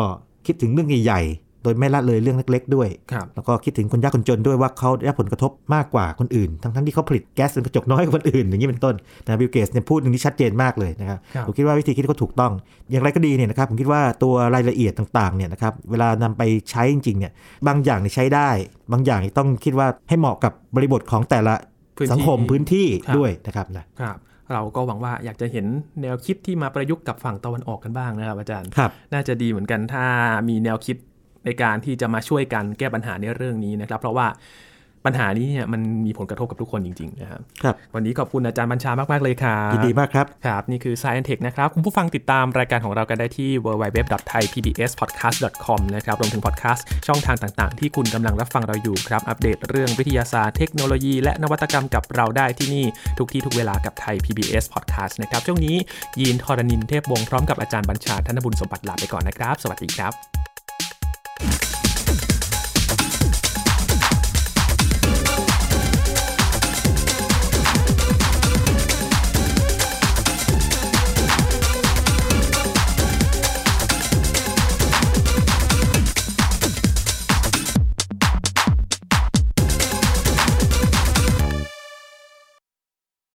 [0.46, 8.96] คิดถึงเรื่องใหญ่ๆ โดยไม่ละเลยเรื่องเล็ก ๆ ด้วยครับแล้วก็คิดถึงคนยากคนจนด้วยว่าเขาได้รับผลกระทบมากกว่าคนอื่น ทั้งๆที่เขาผลิตแก๊สเรือนกระจกน้อยกว่าคนอื่น อย่างนี้เป็นต้น
[9.26, 12.52] นะบิลเกสเนี่ยพูดอย่างนี้ชัดเจนมากเลยนะครับครับผมคิดว่าวิธีคิดเขาถูกต้อง
[12.92, 17.32] อย่างไรก็ดีเนี่ยนะครับผมคิดว่าตัวรายละเอียดต่างๆเนี่ยนะครับเวลานำไปใช้จริงๆเนี่ย
[17.68, 18.50] บางอย่างเนี่ยใช้ได้
[18.92, 21.56] บางอย่างต้องคิดว่าให้เหมาะกับบริบทของแต่ละ
[21.98, 24.18] พื้นที่สังคมพื้นที่ครับด้วยนะครับนะครับ
[24.54, 25.66] เราก็หวังว่าอยากจะเห็น
[26.02, 30.06] แนวคิดที่มาประยุกต์กับฝั่งตะวันออกกันบ้างนะครับอาจารย์ครับน่าจะดีเหมือนกันถ้า
[30.50, 30.98] มีแนวคิด
[31.46, 34.28] ในการที่จะมาช่วยกันแก้ปัญหาในเรื่องนี้นะครับ เพราะว่า
[35.08, 52.86] ปัญหานี้เนี่ยมันมีผลกระทบกับทุกคนจริงๆนะครับครับ วันนี้ขอบคุณอาจารย์บัญชามากๆเลยครับยินดีมากครับ ครับ นี่คือ Science Tech นะครับ คุณผู้ฟังติดตามรายการของเรากันได้ที่ www.thaipbspodcast.com นะครับรวมถึงพอดแคสต์ช่องทางต่างๆ ที่คุณกำลังรับฟังเราอยู่ครับ อัปเดตเรื่องวิทยาศาสตร์เทคโนโลยี และนวัตกรรมกับเราได้ที่นี่
[53.18, 55.76] ทุกที่ทุกเวลากับไทย PBS Podcast นะครับช่วงนี้
[56.20, 60.51] ยีนทอรานินเทพวงศ์พร้อมกับอาจารย์บัญชาธนบุญสมบัติลาไปก่อนนะครับ สวัสดีครับ